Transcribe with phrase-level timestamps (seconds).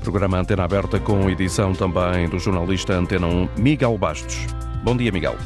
[0.00, 4.46] Programa Antena Aberta com edição também do jornalista Antena 1 Miguel Bastos.
[4.82, 5.36] Bom dia, Miguel.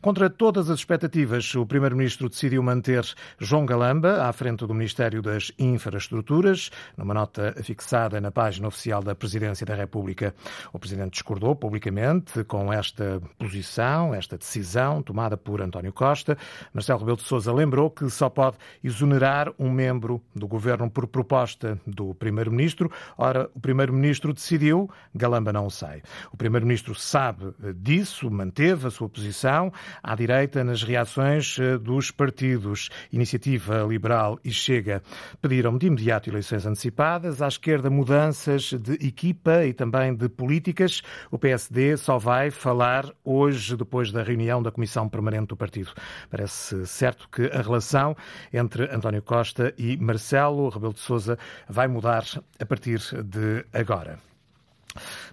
[0.00, 3.04] Contra todas as expectativas, o Primeiro-Ministro decidiu manter
[3.38, 9.14] João Galamba à frente do Ministério das Infraestruturas, numa nota fixada na página oficial da
[9.14, 10.34] Presidência da República.
[10.72, 16.36] O Presidente discordou publicamente com esta posição, esta decisão tomada por António Costa.
[16.72, 21.78] Marcelo Rebelo de Sousa lembrou que só pode exonerar um membro do Governo por proposta
[21.86, 22.90] do Primeiro-Ministro.
[23.16, 26.02] Ora, o Primeiro Primeiro-Ministro decidiu, Galamba não sai.
[26.32, 29.53] O Primeiro-Ministro sabe disso, manteve a sua posição.
[30.02, 35.02] À direita, nas reações eh, dos partidos Iniciativa Liberal e Chega,
[35.40, 37.40] pediram de imediato eleições antecipadas.
[37.40, 41.02] À esquerda, mudanças de equipa e também de políticas.
[41.30, 45.92] O PSD só vai falar hoje, depois da reunião da Comissão Permanente do Partido.
[46.30, 48.16] Parece certo que a relação
[48.52, 51.38] entre António Costa e Marcelo Rebelo de Sousa
[51.68, 52.24] vai mudar
[52.60, 54.33] a partir de agora agora.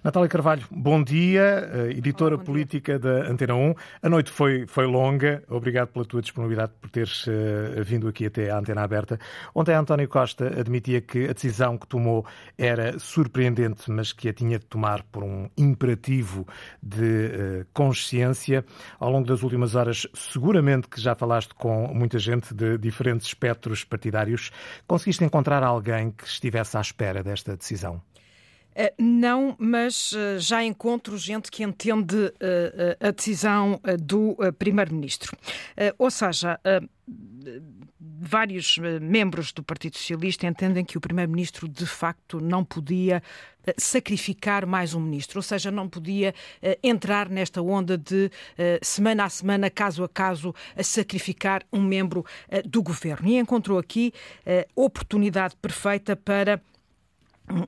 [0.02, 3.22] Natália Carvalho, bom dia, eh, editora Olá, bom política dia.
[3.22, 3.74] da Antena 1.
[4.02, 7.30] A noite foi, foi longa, obrigado pela tua disponibilidade por teres uh,
[7.84, 9.18] vindo aqui até à Antena Aberta.
[9.54, 12.26] Ontem António Costa admitia que a decisão que tomou
[12.58, 16.46] era surpreendente, mas que a tinha de tomar por um imperativo
[16.82, 17.02] de
[17.62, 18.64] uh, consciência.
[18.98, 23.84] Ao longo das últimas horas, seguramente que já falaste com muita gente de diferentes espectros
[23.84, 24.50] partidários.
[24.86, 28.02] Conseguiste encontrar alguém que estivesse à espera desta decisão?
[28.74, 35.36] Eh, não, mas eh, já encontro gente que entende eh, a decisão do Primeiro-Ministro.
[35.98, 36.58] Ou seja,
[37.98, 43.22] vários membros do Partido Socialista entendem que o Primeiro-Ministro de facto não podia
[43.76, 46.34] sacrificar mais um ministro, ou seja, não podia
[46.82, 48.30] entrar nesta onda de
[48.82, 52.24] semana a semana, caso a caso, a sacrificar um membro
[52.64, 53.28] do governo.
[53.28, 54.12] E encontrou aqui
[54.74, 56.60] oportunidade perfeita para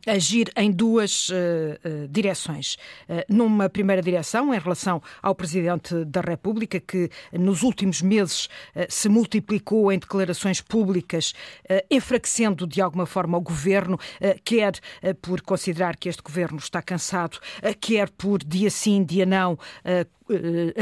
[0.07, 2.75] agir em duas uh, uh, direções.
[3.09, 8.49] Uh, numa primeira direção, em relação ao Presidente da República, que nos últimos meses
[8.89, 11.33] se multiplicou em declarações públicas,
[11.91, 13.99] enfraquecendo de alguma forma o governo,
[14.45, 14.75] quer
[15.21, 17.39] por considerar que este governo está cansado,
[17.81, 19.59] quer por dia sim, dia não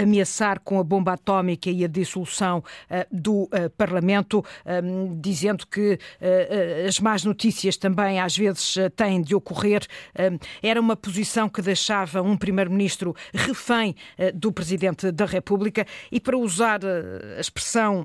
[0.01, 4.45] ameaçar com a bomba atómica e a dissolução uh, do uh, Parlamento,
[4.85, 5.99] um, dizendo que
[6.87, 9.87] as más notícias também às vezes têm de ocorrer.
[10.19, 13.95] Um, era uma posição que deixava um Primeiro-Ministro refém
[14.35, 18.05] do Presidente da República e, para usar a expressão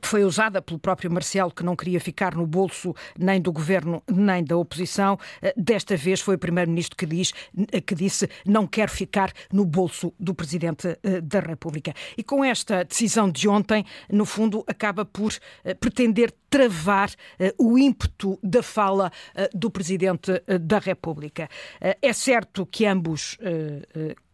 [0.00, 4.02] que foi usada pelo próprio Marcelo, que não queria ficar no bolso nem do governo
[4.10, 5.18] nem da oposição.
[5.40, 7.32] Eh, desta vez foi o primeiro-ministro que, diz,
[7.72, 11.94] eh, que disse não quero ficar no bolso do presidente eh, da República.
[12.16, 15.32] E com esta decisão de ontem, no fundo, acaba por
[15.78, 17.10] pretender travar
[17.56, 19.10] o ímpeto da fala
[19.54, 21.48] do presidente da República.
[21.80, 23.38] É certo que ambos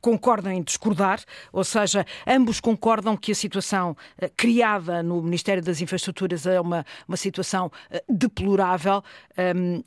[0.06, 1.20] concordam em discordar,
[1.52, 3.96] ou seja, ambos concordam que a situação
[4.36, 7.72] criada no Ministério das Infraestruturas é uma, uma situação
[8.08, 9.84] deplorável uh,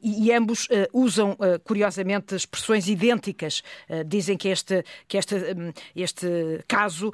[0.00, 3.62] e, ambos usam, curiosamente, expressões idênticas.
[4.06, 6.28] dizem que este, que este, um, este
[6.68, 7.12] caso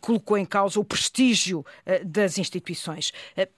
[0.00, 1.66] colocou em causa o prestígio
[2.04, 3.12] das instituições.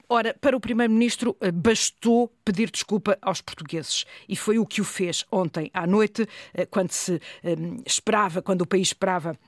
[0.09, 5.25] Ora, para o Primeiro-Ministro, bastou pedir desculpa aos portugueses e foi o que o fez
[5.31, 6.27] ontem à noite,
[6.71, 9.39] quando se um, esperava, quando o país esperava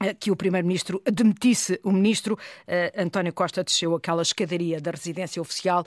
[0.00, 2.38] eh, que o Primeiro-Ministro demitisse o Ministro,
[2.96, 5.84] António Costa desceu aquela escadaria da residência oficial.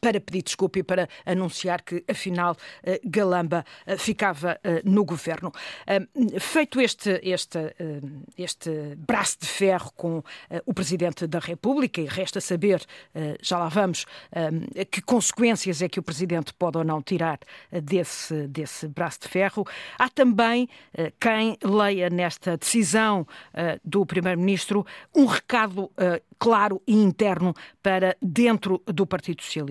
[0.00, 2.56] Para pedir desculpa e para anunciar que, afinal,
[3.04, 3.64] Galamba
[3.98, 5.52] ficava no governo.
[6.38, 7.58] Feito este, este,
[8.36, 10.22] este braço de ferro com
[10.66, 12.84] o Presidente da República, e resta saber,
[13.42, 14.06] já lá vamos,
[14.90, 17.38] que consequências é que o Presidente pode ou não tirar
[17.70, 19.66] desse, desse braço de ferro,
[19.98, 20.68] há também
[21.18, 23.26] quem leia nesta decisão
[23.84, 24.84] do Primeiro-Ministro
[25.14, 25.90] um recado
[26.38, 29.69] claro e interno para dentro do Partido Socialista.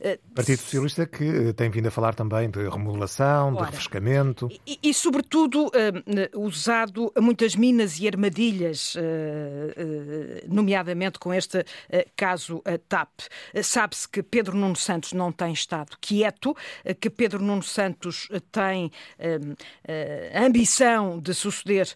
[0.00, 4.48] Eh, Partido Socialista que eh, tem vindo a falar também de remodelação, Ora, de refrescamento.
[4.66, 8.94] E, e sobretudo, uh, usado muitas minas e armadilhas,
[10.48, 11.64] nomeadamente com este
[12.14, 13.10] caso TAP.
[13.62, 16.56] Sabe-se que Pedro Nuno Santos não tem estado quieto,
[17.00, 18.90] que Pedro Nuno Santos tem
[20.34, 21.88] a ambição de suceder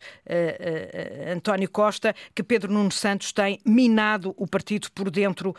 [1.33, 5.55] António Costa, que Pedro Nuno Santos tem minado o partido por dentro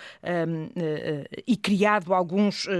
[1.48, 2.72] e criado alguns uh,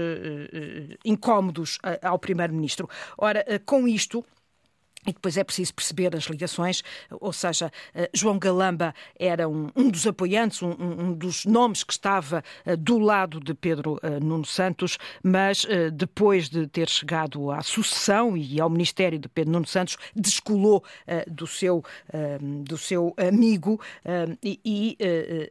[1.02, 2.88] incómodos ao Primeiro-Ministro.
[3.16, 4.22] Ora, com isto.
[5.04, 9.90] E depois é preciso perceber as ligações, ou seja, eh, João Galamba era um, um
[9.90, 14.44] dos apoiantes, um, um, dos nomes que estava eh, do lado de Pedro uh, Nuno
[14.44, 19.96] Santos, mas depois de ter chegado à sucessão e ao Ministério de Pedro Nuno Santos,
[20.14, 20.84] descolou
[21.26, 21.84] do, seu,
[22.64, 23.80] do seu amigo
[24.42, 24.98] e, e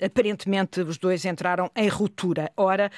[0.03, 2.51] aparentemente os dois entraram em ruptura.
[2.55, 2.91] Ora,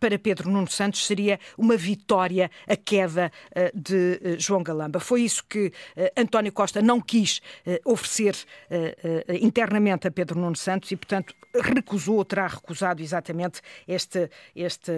[0.00, 3.30] para Pedro Nuno Santos seria uma vitória a queda
[3.74, 5.00] de João Galamba.
[5.00, 8.36] Foi isso que eh, António Costa não quis eh, oferecer
[8.70, 14.92] eh, internamente a Pedro Nuno Santos e, portanto, recusou, terá recusado exatamente este, este,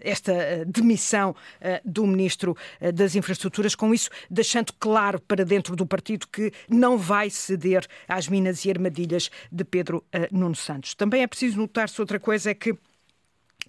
[0.00, 1.36] esta demissão
[1.84, 2.56] do Ministro
[2.94, 8.26] das Infraestruturas, com isso deixando claro para dentro do partido que não vai ceder às
[8.26, 10.94] minas e armadilhas de Pedro Nuno Santos.
[10.94, 12.74] Também é preciso notar-se outra coisa, é que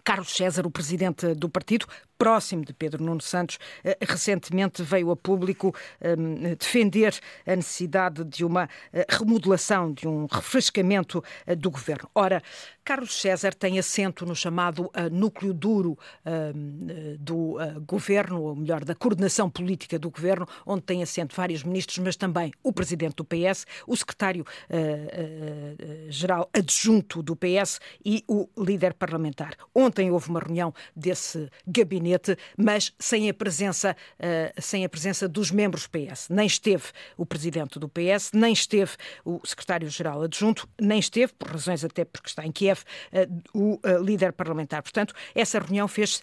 [0.04, 1.88] Carlos César, o presidente do partido,
[2.18, 8.44] próximo de Pedro Nuno Santos, eh, recentemente veio a público ehm, defender a necessidade de
[8.46, 12.10] uma eh, remodelação, de um refrescamento eh, do governo.
[12.16, 12.42] Ora,
[12.84, 17.56] Carlos César tem assento no chamado núcleo duro ehm, do
[17.88, 22.52] governo, ou melhor, da coordenação política do governo, onde tem assento vários ministros, mas também
[22.62, 29.56] o presidente do PS, o secretário-geral adjunto do PS e o líder parlamentar.
[29.74, 35.28] Ontem houve uma reunião desse gabinete gabinete, mas sem a presença, uh, sem a presença
[35.28, 36.28] dos membros PS.
[36.30, 36.84] Nem esteve
[37.18, 38.92] o presidente do PS, nem esteve
[39.24, 44.04] o secretário-geral adjunto, nem esteve, por razões até porque está em Kiev, uh, o uh,
[44.04, 44.84] líder parlamentar.
[44.84, 46.22] Portanto, essa reunião fez-se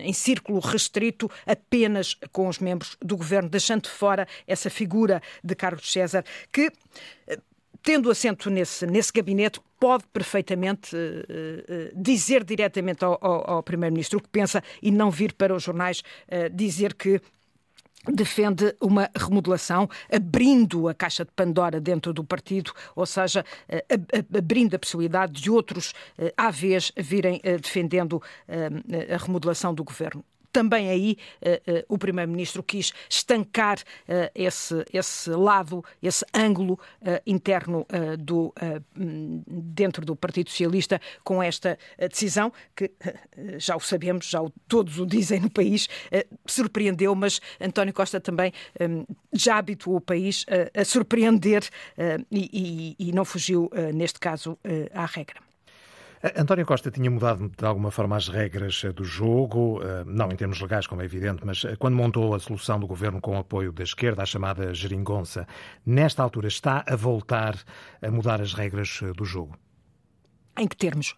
[0.00, 5.90] em círculo restrito apenas com os membros do governo, deixando fora essa figura de Carlos
[5.90, 6.22] César,
[6.52, 6.70] que
[7.82, 14.18] tendo assento nesse, nesse gabinete, pode perfeitamente uh, uh, dizer diretamente ao, ao, ao Primeiro-Ministro
[14.18, 17.20] o que pensa e não vir para os jornais uh, dizer que
[18.10, 23.44] defende uma remodelação, abrindo a caixa de Pandora dentro do partido, ou seja,
[24.34, 25.92] abrindo a possibilidade de outros
[26.36, 30.24] AVs virem defendendo a remodelação do governo
[30.58, 36.78] também aí uh, uh, o Primeiro-Ministro quis estancar uh, esse, esse lado, esse ângulo
[37.24, 37.86] interno
[38.18, 38.52] do,
[38.96, 42.90] hum, dentro do Partido Socialista com esta decisão, que
[43.56, 45.88] já o sabemos, já o, todos o dizem no país,
[46.46, 50.44] surpreendeu, mas António Costa também um, já habituou o país
[50.74, 51.68] a surpreender
[52.30, 54.58] e, e, e, não fugiu, neste caso,
[54.92, 55.47] à regra.
[56.36, 60.36] António Costa tinha mudado de alguma forma as regras eh, do jogo, eh, não em
[60.36, 63.38] termos legais, como é evidente, mas eh, quando montou a solução do governo com o
[63.38, 65.46] apoio da esquerda, a chamada geringonça,
[65.86, 67.56] nesta altura está a voltar
[68.02, 69.56] a mudar as regras do jogo?
[70.58, 71.14] Em que termos?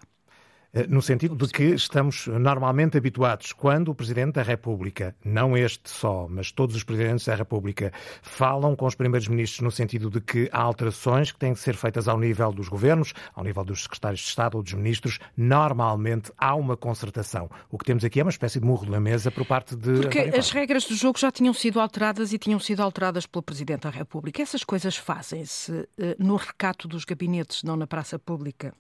[0.73, 5.91] Eh, no sentido de que estamos normalmente habituados, quando o Presidente da República, não este
[5.91, 10.21] só, mas todos os Presidentes da República, falam com os primeiros ministros no sentido de
[10.21, 13.83] que há alterações que têm que ser feitas ao nível dos governos, ao nível dos
[13.83, 17.50] secretários de Estado ou dos ministros, normalmente há uma concertação.
[17.69, 20.03] O que temos aqui é uma espécie de murro na mesa por parte de.
[20.03, 23.83] Porque as regras do jogo já tinham sido alteradas e tinham sido alteradas pelo Presidente
[23.83, 24.41] da República.
[24.41, 28.73] Essas coisas fazem-se eh, no recato dos gabinetes, não na praça pública.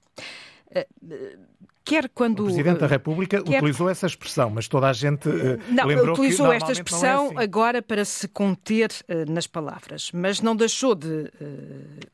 [0.72, 0.86] Eh,
[1.84, 2.40] quer quando.
[2.40, 3.58] O Presidente da República quer...
[3.58, 7.28] utilizou essa expressão, mas toda a gente uh, não, lembrou utilizou que esta expressão é
[7.28, 7.38] assim.
[7.38, 11.30] agora para se conter uh, nas palavras, mas não deixou de uh,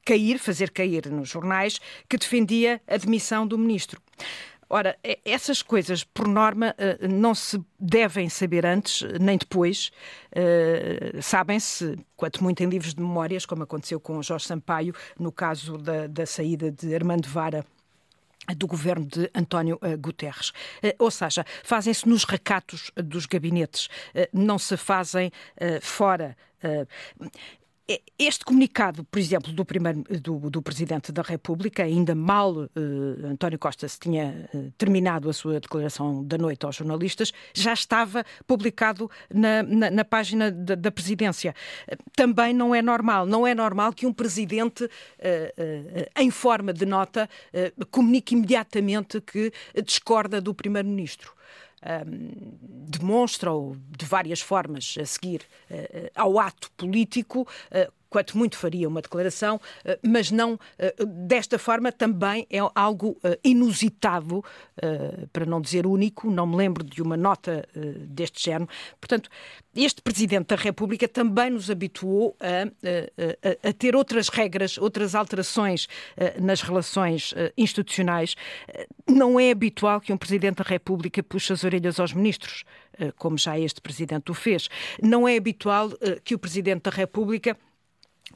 [0.05, 4.01] cair, fazer cair nos jornais, que defendia a demissão do ministro.
[4.69, 6.75] Ora, essas coisas, por norma,
[7.09, 9.93] não se devem saber antes nem depois.
[11.23, 16.09] Sabem-se, quanto muito em livros de memórias, como aconteceu com Jorge Sampaio, no caso da,
[16.09, 17.65] da saída de Armando Vara
[18.55, 20.53] do governo de António Guterres.
[20.99, 23.89] Ou seja, fazem-se nos recatos dos gabinetes,
[24.33, 25.33] não se fazem
[25.81, 26.37] fora.
[28.19, 32.69] Este comunicado, por exemplo, do, primeiro, do, do Presidente da República, ainda mal uh,
[33.25, 38.25] António Costa se tinha uh, terminado a sua declaração da noite aos jornalistas, já estava
[38.45, 41.55] publicado na, na, na página da, da Presidência.
[42.17, 43.25] Também não é normal.
[43.25, 44.89] Não é normal que um Presidente,
[46.19, 47.29] em forma de nota,
[47.91, 49.53] comunique imediatamente que
[49.85, 51.36] discorda do Primeiro-Ministro
[52.07, 52.57] um,
[52.89, 59.03] demonstram de várias formas a seguir uh, ao ato político uh, quanto muito faria uma
[59.03, 64.45] declaração, eh, mas não eh, desta forma também é algo eh, inusitado,
[65.33, 67.67] para não dizer único, não me lembro de uma nota
[68.09, 68.69] deste género.
[69.01, 69.31] Portanto,
[69.75, 72.67] este Presidente da República também nos habituou a,
[73.65, 75.89] a, a ter outras regras, outras alterações
[76.39, 78.37] nas relações institucionais.
[79.09, 82.65] Não é habitual que um Presidente da República puxe as orelhas aos ministros,
[83.17, 84.69] como já este Presidente o fez.
[85.03, 85.91] Não é habitual
[86.23, 87.57] que o Presidente da República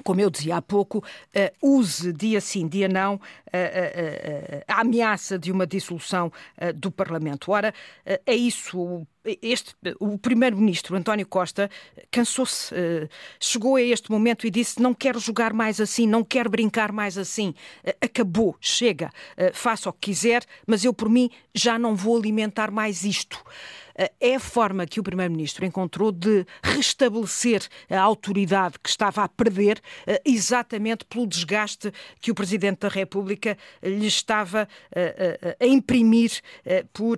[0.05, 5.39] como eu dizia há pouco, uh, use dia sim, dia não, uh, uh, a ameaça
[5.39, 6.33] de uma dissolução
[6.77, 7.51] do Parlamento.
[7.51, 9.07] Ora, é isso.
[9.43, 11.71] Este, o primeiro-ministro António Costa
[12.11, 12.75] cansou-se,
[13.39, 17.19] chegou a este momento e disse: Não quero jogar mais assim, não quero brincar mais
[17.19, 17.55] assim.
[18.01, 19.11] acabou, chega,
[19.53, 23.39] faça o que quiser, mas eu, por mim, já não vou alimentar mais isto.
[24.01, 29.29] Eh, é a forma que o Primeiro-Ministro encontrou de restabelecer a autoridade que estava a
[29.29, 36.41] perder, eh, exatamente pelo desgaste que o Presidente da República lhe estava eh, a imprimir
[36.93, 37.17] por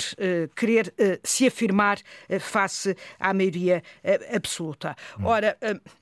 [0.57, 0.93] querer
[1.23, 1.92] se afirmar
[2.41, 3.83] face à maioria
[4.35, 4.95] absoluta.
[5.19, 5.27] Hum.
[5.27, 5.57] Ora,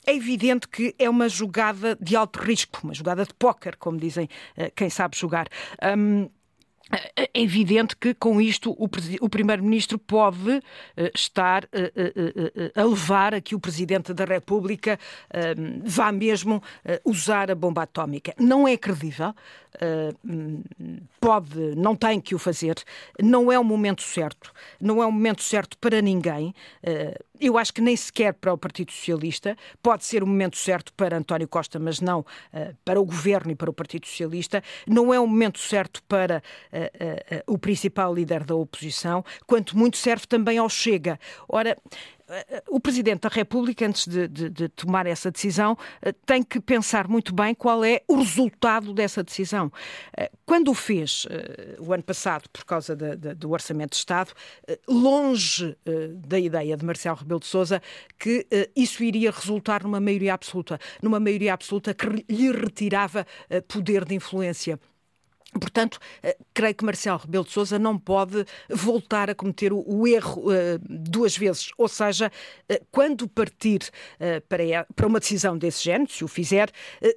[0.07, 4.29] é evidente que é uma jogada de alto risco, uma jogada de póquer, como dizem
[4.75, 5.47] quem sabe jogar.
[6.91, 10.63] É evidente que com isto o, Primeiro-Ministro pode uh,
[11.15, 14.99] estar uh, uh, a levar a que o Presidente da República
[15.85, 16.63] vá mesmo
[17.05, 18.35] usar a bomba atómica.
[18.39, 19.35] Não é credível,
[21.21, 22.77] pode, não tem que o fazer,
[23.23, 26.55] não é o momento certo, não é o momento certo para ninguém.
[27.41, 29.57] Eu acho que nem sequer para o Partido Socialista.
[29.83, 32.25] Pode ser o momento certo para António Costa, mas não
[32.85, 34.63] para o Governo e para o Partido Socialista.
[34.87, 36.43] Não é o momento certo para
[37.47, 41.19] o principal líder da oposição, quanto muito serve também ao Chega.
[41.49, 41.77] Ora,
[42.69, 47.09] o Presidente da República, antes de, de, de, tomar essa decisão, eh, tem que pensar
[47.09, 49.73] muito bem qual é o resultado dessa decisão.
[50.17, 54.33] Eh, quando o fez eh, o ano passado, por causa de, do Orçamento de Estado,
[54.89, 55.77] longe
[56.27, 57.83] da ideia de Marcelo Rebelo de Sousa
[58.19, 58.47] que
[58.77, 63.27] isso iria resultar numa maioria absoluta, numa maioria absoluta que lhe retirava
[63.69, 64.79] poder de influência.
[65.59, 70.45] Portanto, eh, creio que Marcelo Rebelo de Sousa não pode voltar a cometer o, erro
[70.47, 71.71] uh, duas vezes.
[71.76, 72.30] Ou seja,
[72.71, 73.80] uh, quando partir
[74.49, 76.71] para, uma decisão desse género, se o fizer,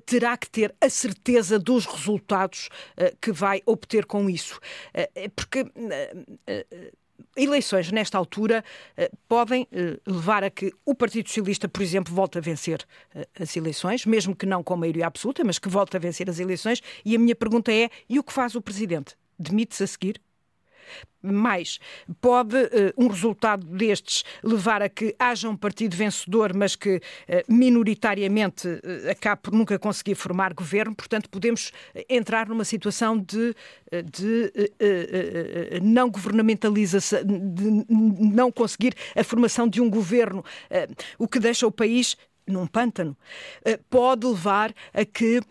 [0.06, 2.70] terá que ter a certeza dos resultados
[3.22, 4.60] que vai obter com isso.
[5.36, 5.66] porque
[7.36, 8.64] eleições nesta altura
[8.98, 13.28] eh, podem eh, levar a que o Partido Socialista, por exemplo, volte a vencer eh,
[13.40, 16.82] as eleições, mesmo que não com maioria absoluta, mas que volte a vencer as eleições.
[17.04, 19.16] E a minha pergunta é: e o que faz o Presidente?
[19.38, 20.22] Demite-se a seguir?
[21.26, 21.80] Mais,
[22.20, 27.02] pode uh, um resultado destes levar a que haja um partido vencedor, mas que uh,
[27.48, 31.72] minoritariamente uh, acabe por nunca conseguir formar governo, portanto, podemos
[32.10, 33.56] entrar numa situação de,
[34.04, 34.52] de
[35.82, 40.44] não governamentalização, de não conseguir a formação de um governo,
[41.18, 43.16] o que deixa o país num pântano.
[43.90, 45.42] Pode levar a que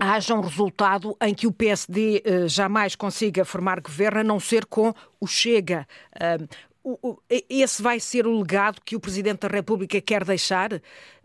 [0.00, 4.64] haja um resultado em que o PSD eh, jamais consiga formar governo, a não ser
[4.64, 5.86] com o Chega.
[7.48, 10.70] Esse vai ser o legado que o Presidente da República quer deixar?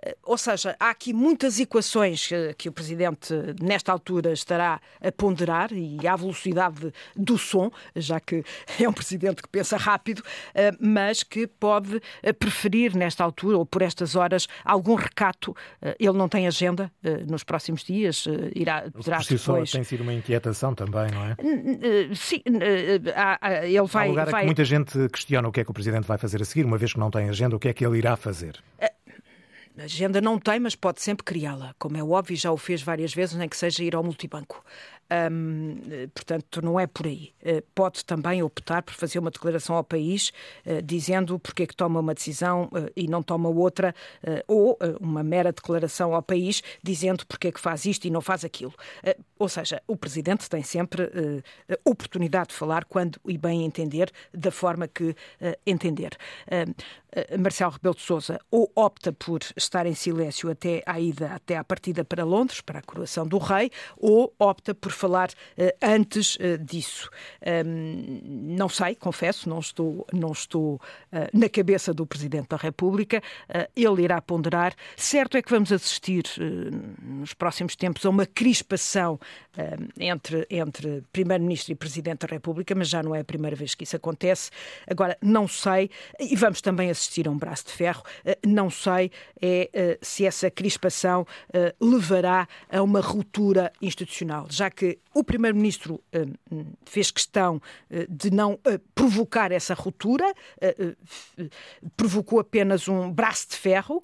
[0.06, 5.72] Eh, ou seja, há aqui muitas equações que o Presidente, nesta altura, estará a ponderar
[5.72, 8.44] e à velocidade do som, já que
[8.80, 10.22] é um Presidente que pensa rápido,
[10.54, 15.56] eh, mas que pode eh, preferir, nesta altura ou por estas horas, algum recato.
[16.00, 16.92] Ele não tem agenda
[17.28, 19.72] nos próximos dias, irá poderá por si depois...
[19.72, 21.36] tem sido uma inquietação também, não é?
[22.14, 22.42] Sim,
[23.64, 24.08] ele vai.
[24.08, 24.42] Há lugar vai...
[24.42, 26.78] que muita gente questiona o que é que o Presidente vai fazer a seguir, uma
[26.78, 28.62] vez que não tem agenda, o que é que ele irá fazer?
[29.78, 31.76] Agenda não tem, mas pode sempre criá-la.
[31.78, 34.64] Como é óbvio, já o fez várias vezes, nem que seja ir ao multibanco.
[36.14, 37.34] portanto, não é por aí.
[37.42, 40.32] Uh, pode também optar por fazer uma declaração ao país
[40.66, 43.94] uh, dizendo porque é que toma uma decisão e não toma outra,
[44.48, 48.44] ou uma mera declaração ao país dizendo porque é que faz isto e não faz
[48.44, 48.74] aquilo.
[49.38, 51.44] Ou seja, o Presidente tem sempre uh,
[51.84, 55.16] oportunidade de falar quando e bem entender, da forma que uh,
[55.66, 56.16] entender.
[56.48, 56.74] Uh,
[57.40, 61.64] Marcelo Rebelo de Sousa ou opta por estar em silêncio até à ida, até à
[61.64, 65.30] partida para Londres, para a coroação do rei, ou opta por falar
[65.82, 67.10] antes disso.
[68.26, 70.78] não sei, confesso, não estou, não estou
[71.32, 73.24] na cabeça do Presidente da República.
[73.74, 74.76] ele irá ponderar.
[74.98, 76.26] Certo é que vamos assistir
[77.02, 79.18] nos próximos tempos a uma crispação
[80.00, 83.84] entre, entre Primeiro-Ministro e Presidente da República, mas já não é a primeira vez que
[83.84, 84.52] isso acontece.
[84.90, 85.90] Agora, não sei,
[86.20, 90.26] e vamos também assistir a um braço de ferro, eh, não sei é, eh, se
[90.26, 91.26] essa crispação
[91.80, 96.02] levará a uma ruptura institucional, já que o Primeiro-Ministro
[96.86, 97.62] fez questão
[98.10, 98.60] de não
[98.94, 100.34] provocar essa ruptura,
[101.96, 104.02] provocou apenas um braço de ferro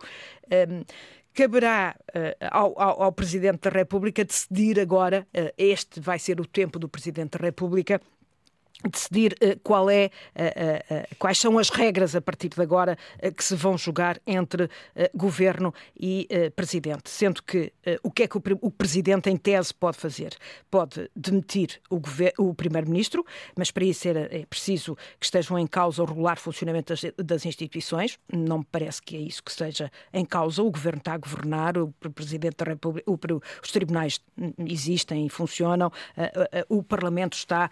[1.34, 6.46] caberá uh, ao, ao, ao, Presidente da República decidir agora, uh, este vai ser o
[6.46, 8.02] tempo do Presidente da República,
[8.90, 12.98] decidir uh, qual é, uh, uh, quais são as regras a partir de agora
[13.36, 14.70] que se vão jogar entre
[15.16, 17.72] governo e presidente, sendo que
[18.04, 20.36] o que é que o, presidente em tese pode fazer?
[20.70, 26.38] Pode demitir o, primeiro-ministro, mas para isso é, preciso que estejam em causa o regular
[26.38, 28.20] funcionamento das, instituições.
[28.32, 30.62] Não me parece que é isso que esteja em causa.
[30.64, 33.12] O governo está a governar, o presidente da República,
[33.64, 34.20] os tribunais
[34.66, 35.92] existem e funcionam,
[36.70, 37.70] o parlamento está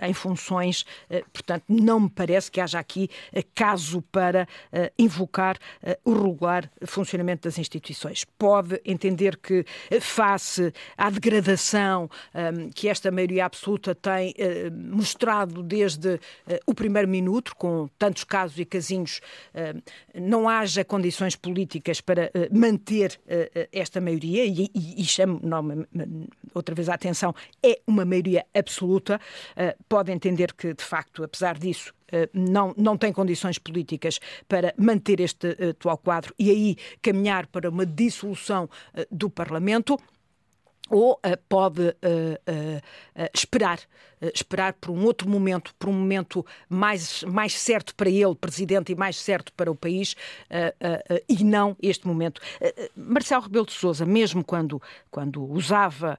[0.00, 4.92] em função funções, eh, portanto, não me parece que haja aqui eh, caso para eh,
[4.98, 5.58] invocar
[6.04, 8.24] o regular funcionamento das instituições.
[8.38, 9.64] Pode entender que,
[10.00, 12.08] face à degradação
[12.74, 14.34] que esta maioria absoluta tem
[14.72, 16.20] mostrado desde
[16.66, 19.20] o primeiro minuto, com tantos casos e casinhos,
[20.14, 23.18] não haja condições políticas para manter
[23.72, 25.40] esta maioria, e, e, e chamo
[26.54, 29.20] outra vez a atenção, é uma maioria absoluta,
[29.88, 35.20] podem entender que, de facto, apesar disso, eh, não, não tem condições políticas para manter
[35.20, 39.98] este eh, atual quadro e aí caminhar para uma dissolução eh, do Parlamento
[40.88, 43.78] ou pode uh, uh, esperar
[44.34, 48.94] esperar por um outro momento, por um momento mais, mais certo para ele, presidente, e
[48.94, 50.14] mais certo para o país,
[51.28, 52.40] e não este momento.
[52.94, 54.80] Marcelo Rebelo de Sousa, mesmo quando,
[55.10, 56.18] quando usava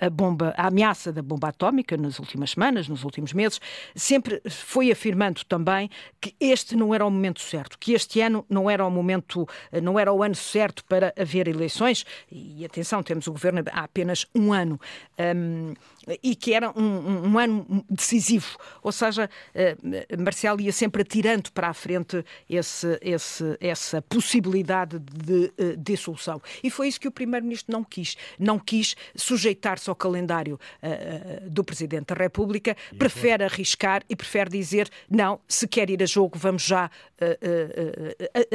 [0.00, 3.60] a, bomba, a ameaça da bomba atómica nas últimas semanas, nos últimos meses,
[3.94, 8.70] sempre foi afirmando também que este não era o momento certo, que este ano não
[8.70, 9.48] era o momento,
[9.82, 12.04] não era o ano certo para haver eleições.
[12.30, 14.80] E atenção, temos o governo há apenas um ano.
[15.18, 15.74] Um,
[16.22, 18.56] e que era um, um, ano decisivo.
[18.82, 25.52] Ou seja, uh, Marcelo ia sempre atirando para a frente esse, esse, essa possibilidade de
[25.58, 26.40] uh, dissolução.
[26.62, 28.16] E foi isso que o Primeiro-Ministro não quis.
[28.38, 33.46] Não quis sujeitar-se ao calendário uh, do Presidente da República, e prefere é.
[33.46, 36.90] arriscar e prefere dizer: não, se quer ir a jogo, vamos já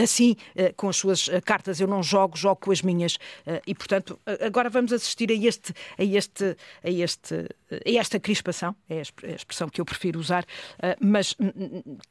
[0.01, 0.35] assim,
[0.75, 1.79] com as suas cartas.
[1.79, 3.17] Eu não jogo, jogo com as minhas.
[3.65, 7.40] e, portanto, agora vamos assistir a este, a este, a este
[7.85, 10.45] esta crispação, é a expressão que eu prefiro usar,
[10.81, 11.35] eh, mas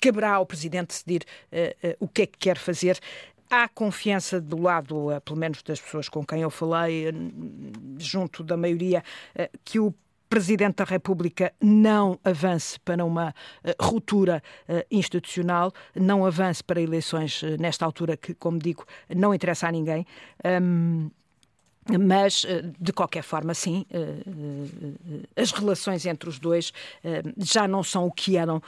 [0.01, 2.99] caberá ao Presidente decidir eh, eh, o que é que quer fazer
[3.51, 7.13] há confiança do lado, pelo menos das pessoas com quem eu falei,
[7.99, 9.03] junto da maioria,
[9.65, 9.93] que o
[10.29, 13.35] Presidente da República não avance para uma
[13.81, 14.41] ruptura
[14.89, 20.07] institucional, não avance para eleições nesta altura que, como digo, não interessa a ninguém.
[21.99, 26.73] Mas, eh, de qualquer forma, sim, eh, eh, as relações entre os dois
[27.39, 28.63] já não são o que eram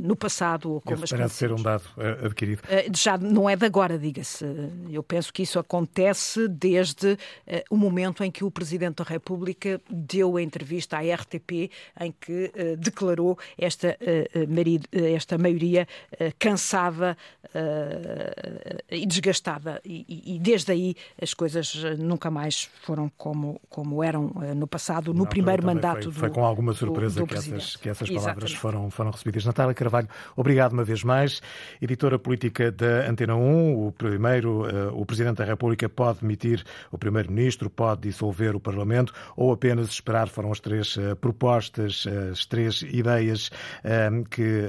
[0.00, 0.80] no passado.
[0.84, 1.84] Como Esse parece ser um dado
[2.24, 2.62] adquirido.
[2.94, 4.44] Já não é de agora, diga-se.
[4.90, 7.18] Eu penso que isso acontece desde
[7.70, 12.52] o momento em que o Presidente da República deu a entrevista à RTP, em que
[12.78, 13.96] declarou esta,
[15.14, 15.86] esta maioria
[16.38, 17.16] cansada
[18.90, 19.80] e desgastada.
[19.84, 25.12] E desde aí as coisas nunca mais mais foram como, como eram uh, no passado,
[25.12, 28.08] no primeiro mandato foi, do Foi com alguma surpresa do, do que, essas, que essas
[28.08, 29.44] palavras foram, foram recebidas.
[29.44, 31.42] Natália Carvalho, obrigado uma vez mais.
[31.82, 36.96] Editora política da Antena 1, o primeiro, uh, o Presidente da República pode demitir o
[36.96, 40.28] Primeiro-Ministro, pode dissolver o Parlamento ou apenas esperar.
[40.28, 43.50] Foram as três uh, propostas, as três ideias
[44.30, 44.64] que,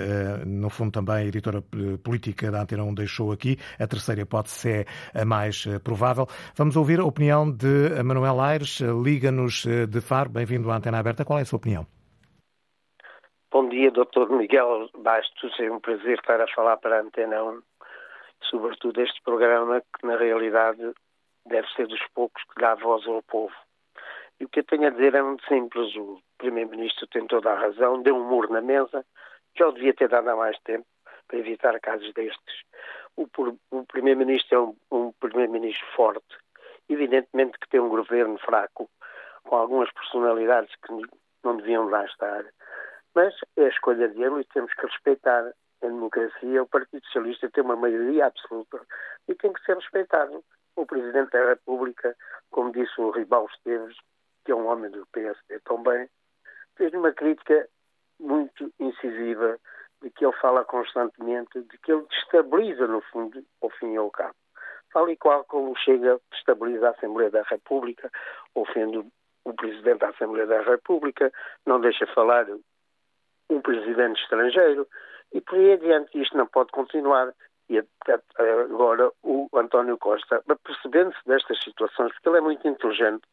[0.46, 1.64] no fundo, também a editora
[2.04, 3.58] política da Antena 1 deixou aqui.
[3.80, 6.28] A terceira pode ser a mais provável.
[6.56, 10.32] Vamos ouvir a opinião de Manuel Aires, liga-nos eh, de Faro.
[10.32, 11.24] Bem-vindo à Antena Aberta.
[11.24, 11.86] Qual é a sua opinião?
[13.52, 14.32] Bom dia, Dr.
[14.32, 15.60] Miguel Bastos.
[15.60, 17.62] É um prazer estar a falar para a Antena 1,
[18.50, 20.82] sobretudo este programa que, na realidade,
[21.46, 23.54] deve ser dos poucos que dá voz ao povo.
[24.40, 25.96] E o que eu tenho a dizer é muito simples.
[25.96, 29.06] O Primeiro-Ministro tem toda a razão, deu um muro na mesa,
[29.54, 30.88] que ele devia ter dado há mais tempo
[31.28, 32.64] para evitar casos destes.
[33.16, 33.28] O,
[33.70, 36.36] o Primeiro-Ministro é um, um Primeiro-Ministro forte,
[36.90, 38.90] evidentemente que tem um governo fraco,
[39.44, 40.94] com algumas personalidades que
[41.44, 42.46] não deviam lá estar,
[43.16, 45.52] mas é a escolha dele e temos que respeitar.
[45.84, 48.80] Em democracia, o Partido Socialista tem uma maioria absoluta
[49.28, 50.44] e tem que ser respeitado.
[50.76, 52.16] O Presidente da República,
[52.52, 53.98] como disse o Ribal Esteves,
[54.46, 56.08] que é um homem do PSD também,
[56.78, 57.68] fez uma crítica
[58.20, 59.58] muito incisiva
[60.02, 64.12] de que ele fala constantemente, de que ele destabiliza, no fundo, ao fim e ao
[64.12, 64.36] cabo.
[64.94, 68.10] Tal e qual como chega, destabiliza a Assembleia da República,
[68.56, 68.98] ofende
[69.46, 71.32] o Presidente da Assembleia da República,
[71.66, 72.46] não deixa falar
[73.50, 74.88] um Presidente estrangeiro,
[75.34, 77.34] e por aí adiante isto não pode continuar.
[77.70, 77.82] E
[78.38, 83.24] agora o António Costa, percebendo-se destas situações, porque ele é muito inteligente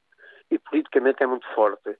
[0.51, 1.97] e politicamente é muito forte,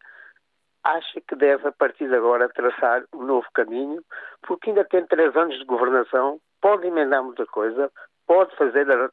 [0.85, 4.03] acha que deve, a partir de agora, traçar um novo caminho,
[4.43, 7.91] porque ainda tem três anos de governação, pode emendar muita coisa,
[8.29, 9.11] pode fazer as,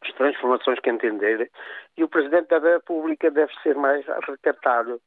[0.00, 1.50] as transformações que entender,
[1.96, 5.00] e o Presidente da República deve ser mais recatado,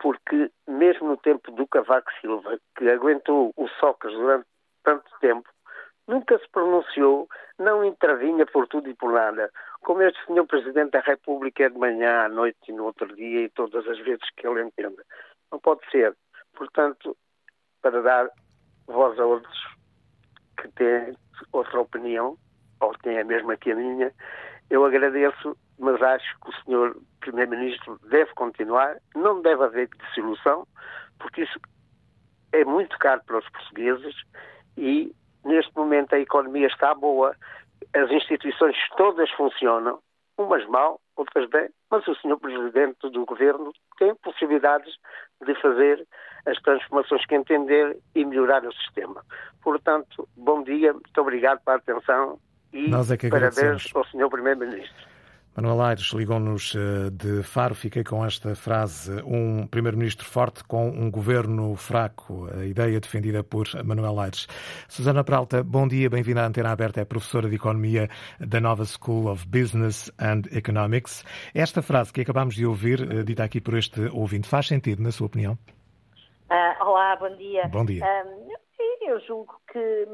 [0.00, 4.46] porque mesmo no tempo do Cavaco Silva, que aguentou o Socas durante
[4.82, 5.48] tanto tempo,
[6.08, 7.28] nunca se pronunciou,
[7.58, 9.50] não intervinha por tudo e por nada.
[9.82, 13.42] Como este senhor Presidente da República é de manhã, à noite e no outro dia
[13.42, 15.02] e todas as vezes que ele entende.
[15.52, 16.16] Não pode ser.
[16.54, 17.16] Portanto,
[17.80, 18.30] para dar
[18.86, 19.58] voz a outros
[20.60, 21.14] que têm
[21.52, 22.36] outra opinião,
[22.80, 24.12] ou têm a mesma que a minha,
[24.70, 30.66] eu agradeço, mas acho que o senhor Primeiro-Ministro deve continuar, não deve haver dissolução,
[31.18, 31.58] porque isso
[32.52, 34.14] é muito caro para os portugueses
[34.76, 37.34] e Neste momento a economia está boa,
[37.94, 39.98] as instituições todas funcionam,
[40.38, 44.94] umas mal, outras bem, mas o senhor Presidente do Governo tem possibilidades
[45.44, 46.06] de fazer
[46.46, 49.24] as transformações que entender e melhorar o sistema.
[49.62, 52.38] Portanto, bom dia, muito obrigado pela atenção
[52.72, 55.11] e é parabéns ao senhor Primeiro-Ministro.
[55.54, 57.74] Manuel Aires ligou-nos eh, de Faro.
[57.74, 62.48] Fiquei com esta frase: um primeiro-ministro forte com um governo fraco.
[62.58, 64.46] A ideia defendida por Manuel Aires.
[64.88, 67.02] Susana Peralta, bom dia, bem-vinda à Antena Aberta.
[67.02, 68.08] É professora de Economia
[68.40, 71.22] da Nova School of Business and Economics.
[71.54, 75.12] Esta frase que acabamos de ouvir, eh, dita aqui por este ouvinte, faz sentido, na
[75.12, 75.58] sua opinião?
[76.50, 77.68] Uh, olá, bom dia.
[77.68, 78.04] Bom dia.
[78.04, 78.52] Um,
[79.02, 80.06] eu julgo que,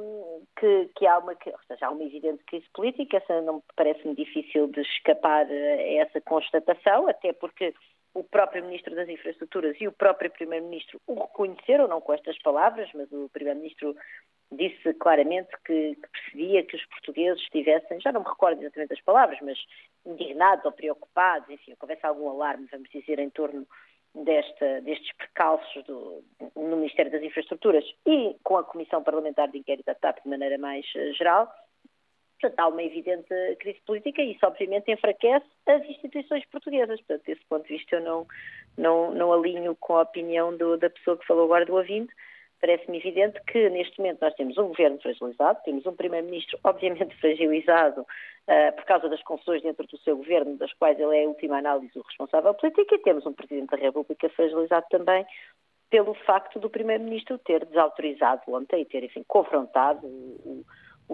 [0.58, 4.66] que, que, há uma, ou seja, há uma evidente crise política, essa não parece-me difícil
[4.68, 7.74] de escapar a essa constatação, até porque
[8.14, 12.88] o próprio Ministro das Infraestruturas e o próprio Primeiro-Ministro o reconheceram, não com estas palavras,
[12.94, 13.94] mas o Primeiro-Ministro
[14.50, 19.00] disse claramente que, que, percebia que os portugueses estivessem, já não me recordo exatamente as
[19.02, 19.58] palavras, mas
[20.06, 23.66] indignados ou preocupados, enfim, houvesse algum alarme, vamos dizer, em torno
[24.14, 26.22] desta, destes precalços do,
[26.56, 30.58] no Ministério das Infraestruturas e com a Comissão Parlamentar de Inquérito da TAP de maneira
[30.58, 31.52] mais uh, geral.
[32.40, 37.00] Portanto, há uma evidente crise política e isso, obviamente, enfraquece as instituições portuguesas.
[37.00, 38.26] Portanto, desse ponto de vista, eu não,
[38.76, 42.12] não, não alinho com a opinião do, da pessoa que falou agora do ouvinte
[42.60, 48.02] parece-me evidente que neste momento nós temos um governo fragilizado, temos um primeiro-ministro obviamente fragilizado
[48.02, 51.58] uh, por causa das confusões dentro do seu governo, das quais ele é a última
[51.58, 55.26] análise o responsável político, e temos um presidente da República fragilizado também
[55.90, 60.10] pelo facto do primeiro-ministro ter desautorizado ontem e ter, enfim, confrontado o,
[60.44, 60.64] o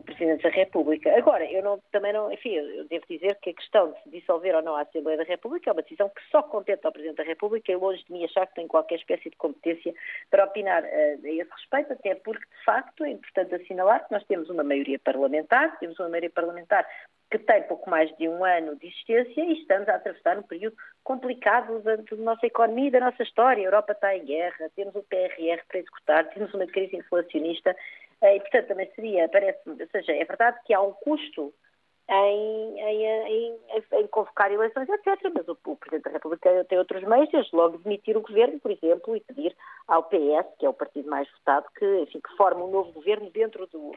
[0.03, 1.17] Presidente da República.
[1.17, 4.55] Agora, eu não, também não, enfim, eu devo dizer que a questão de se dissolver
[4.55, 7.25] ou não a Assembleia da República é uma decisão que só compete ao Presidente da
[7.25, 9.95] República e longe de mim achar que tem qualquer espécie de competência
[10.31, 14.25] para opinar uh, a esse respeito, até porque, de facto, é importante assinalar que nós
[14.25, 16.87] temos uma maioria parlamentar, temos uma maioria parlamentar
[17.31, 20.77] que tem pouco mais de um ano de existência e estamos a atravessar um período
[21.03, 23.61] complicado da, da nossa economia e da nossa história.
[23.61, 27.75] A Europa está em guerra, temos o PRR para executar, temos uma crise inflacionista
[28.27, 31.53] e, portanto, também seria, parece-me, ou seja, é verdade que há um custo
[32.09, 33.59] em, em, em,
[33.93, 35.31] em, convocar eleições, etc.
[35.35, 38.71] Mas o, o, Presidente da República tem outros meios, desde logo demitir o governo, por
[38.71, 39.57] exemplo, e pedir
[39.89, 43.31] ao PS, que é o partido mais votado, que, enfim, que forme um novo governo
[43.31, 43.93] dentro do,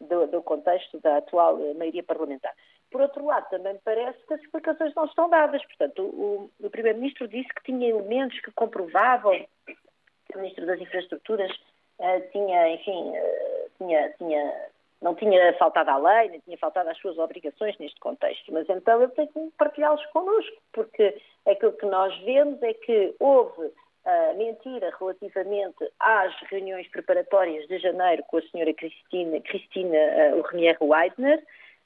[0.00, 2.54] do, do, contexto da atual maioria parlamentar.
[2.90, 5.62] Por outro lado, também me parece que as explicações não estão dadas.
[5.66, 11.50] Portanto, o, o Primeiro-Ministro disse que tinha elementos que comprovavam que o Ministro das Infraestruturas
[11.98, 13.47] uh, tinha, enfim, uh,
[13.78, 14.66] tinha, tinha,
[15.00, 18.52] não tinha faltado à lei, nem tinha faltado às suas obrigações neste contexto.
[18.52, 23.62] Mas então ele tem que partilhá-los connosco, porque aquilo que nós vemos é que houve
[23.62, 29.98] uh, mentira relativamente às reuniões preparatórias de janeiro com a senhora Cristina, Cristina
[30.36, 31.42] Urnier Weidner,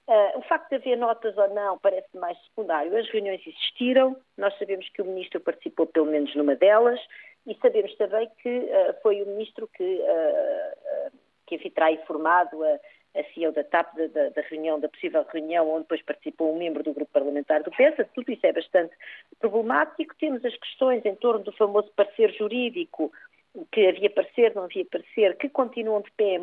[0.08, 2.96] Uh, o facto de haver notas ou não parece mais secundário.
[2.96, 7.00] As reuniões existiram, nós sabemos que o ministro participou pelo menos numa delas
[7.46, 11.12] e sabemos também que uh, foi o ministro que, uh,
[11.52, 12.78] que enfim, terá informado a,
[13.20, 16.82] a CEO da TAP da, da, reunião, da possível reunião onde depois participou um membro
[16.82, 18.08] do grupo parlamentar do PESA.
[18.14, 18.94] Tudo isso é bastante
[19.38, 20.14] problemático.
[20.18, 23.12] Temos as questões em torno do famoso parecer jurídico
[23.70, 26.40] que havia parecer, não havia parecer, que continuam de pé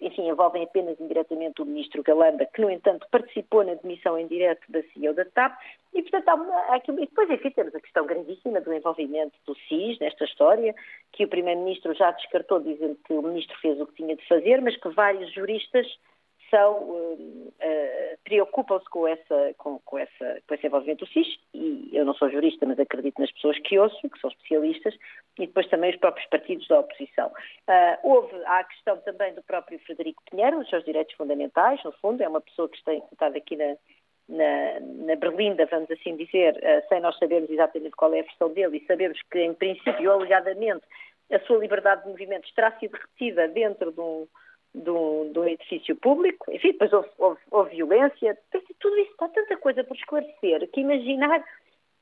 [0.00, 4.60] enfim, envolvem apenas indiretamente o ministro Galamba, que, no entanto, participou na demissão em direto
[4.70, 5.58] da CEO da TAP,
[5.92, 9.36] e, portanto, há, uma, há aqui, e depois, enfim, temos a questão gravíssima do envolvimento
[9.46, 10.74] do SIS nesta história,
[11.12, 14.62] que o Primeiro-Ministro já descartou, dizendo que o Ministro fez o que tinha de fazer,
[14.62, 15.86] mas que vários juristas
[16.50, 22.04] são, uh, preocupam-se com, essa, com, com, essa, com esse envolvimento do SIS, e eu
[22.04, 24.94] não sou jurista, mas acredito nas pessoas que ouço, que são especialistas,
[25.38, 27.28] e depois também os próprios partidos da oposição.
[27.28, 31.92] Uh, houve há a questão também do próprio Frederico Pinheiro, os seus direitos fundamentais, no
[31.92, 33.76] fundo, é uma pessoa que está estado aqui na,
[34.28, 38.52] na, na, Berlinda, vamos assim dizer, uh, sem nós sabermos exatamente qual é a versão
[38.52, 40.84] dele e sabemos que, em princípio, alegadamente,
[41.32, 44.26] a sua liberdade de movimentos terá sido retida dentro de um,
[44.74, 48.38] do, do edifício público, enfim, depois houve, houve, houve violência,
[48.78, 51.44] tudo isso, está tanta coisa por esclarecer que imaginar uh,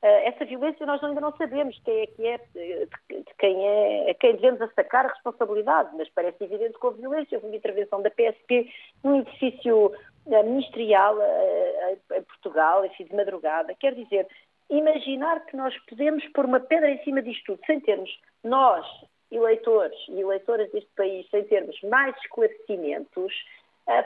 [0.01, 4.13] essa violência nós ainda não sabemos quem é que é, de, de quem é, a
[4.13, 8.11] quem devemos atacar a responsabilidade, mas parece evidente que houve violência, houve uma intervenção da
[8.11, 8.71] PSP
[9.03, 14.27] num edifício uh, ministerial uh, em Portugal, enfim, de madrugada, quer dizer,
[14.69, 18.09] imaginar que nós podemos pôr uma pedra em cima disto tudo, sem termos
[18.43, 18.85] nós,
[19.31, 23.33] eleitores e eleitoras deste país sem termos mais esclarecimentos,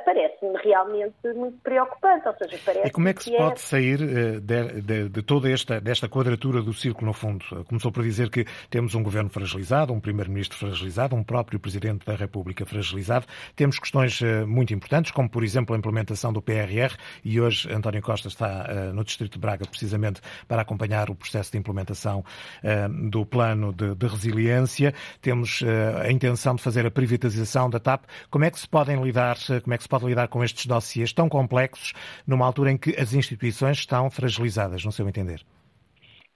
[0.05, 2.27] parece-me realmente muito preocupante.
[2.27, 3.37] Ou seja, parece e como é que, que se é...
[3.37, 7.43] pode sair uh, de, de, de, toda esta desta quadratura do círculo, no fundo?
[7.65, 12.15] Começou por dizer que temos um governo fragilizado, um primeiro-ministro fragilizado, um próprio presidente da
[12.15, 13.25] República fragilizado.
[13.55, 18.01] Temos questões uh, muito importantes, como, por exemplo, a implementação do PRR, e hoje António
[18.01, 22.23] Costa está no Distrito de Braga precisamente para acompanhar o processo de implementação
[23.09, 24.93] do plano de, de resiliência.
[25.21, 25.61] Temos
[26.01, 28.05] a intenção de fazer a privatização da TAP.
[28.29, 30.67] Como é que se podem lidar, como como é que se pode lidar com estes
[30.67, 31.93] dossiês tão complexos
[32.27, 35.43] numa altura em que as instituições estão fragilizadas, no seu entender?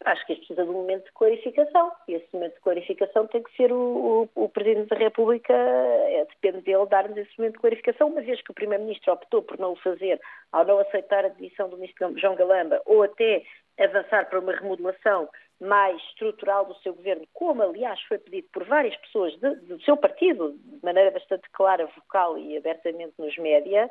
[0.05, 3.41] Acho que isto precisa de um momento de clarificação e esse momento de clarificação tem
[3.41, 7.59] que ser o, o, o Presidente da República, é, depende dele dar-nos esse momento de
[7.59, 11.29] clarificação, uma vez que o Primeiro-Ministro optou por não o fazer ao não aceitar a
[11.29, 13.43] demissão do Ministro João Galamba ou até
[13.79, 15.29] avançar para uma remodelação
[15.59, 19.97] mais estrutural do seu governo, como aliás foi pedido por várias pessoas de, do seu
[19.97, 23.89] partido, de maneira bastante clara, vocal e abertamente nos média,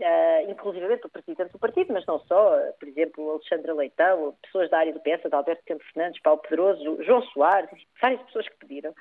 [0.00, 4.78] uh, o presidente do partido, mas não só, uh, por exemplo, Alexandra Leitão, pessoas da
[4.78, 8.94] área do PS, Alberto Campos Fernandes, Paulo Pedroso, João Soares, várias pessoas que pediram.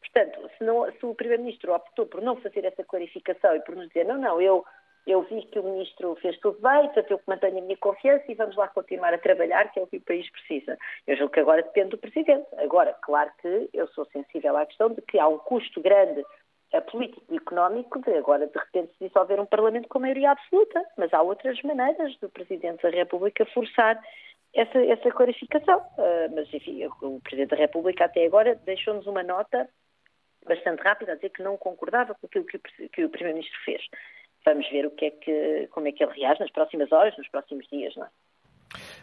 [0.00, 3.88] Portanto, se, não, se o Primeiro-Ministro optou por não fazer essa clarificação e por nos
[3.88, 4.64] dizer, não, não, eu
[5.08, 8.34] eu vi que o Ministro fez tudo bem, portanto eu mantenho a minha confiança e
[8.34, 10.76] vamos lá continuar a trabalhar, que é o que o país precisa.
[11.06, 12.46] Eu julgo que agora depende do Presidente.
[12.58, 16.22] Agora, claro que eu sou sensível à questão de que há um custo grande
[16.90, 21.12] político e económico de agora de repente se dissolver um Parlamento com maioria absoluta, mas
[21.12, 23.98] há outras maneiras do Presidente da República forçar
[24.54, 25.78] essa, essa clarificação.
[25.78, 29.68] Uh, mas enfim, o Presidente da República até agora deixou-nos uma nota
[30.46, 33.82] bastante rápida a dizer que não concordava com aquilo que o, que o Primeiro-Ministro fez
[34.44, 37.28] vamos ver o que é que, como é que ele reage nas próximas horas, nos
[37.28, 38.08] próximos dias, não é?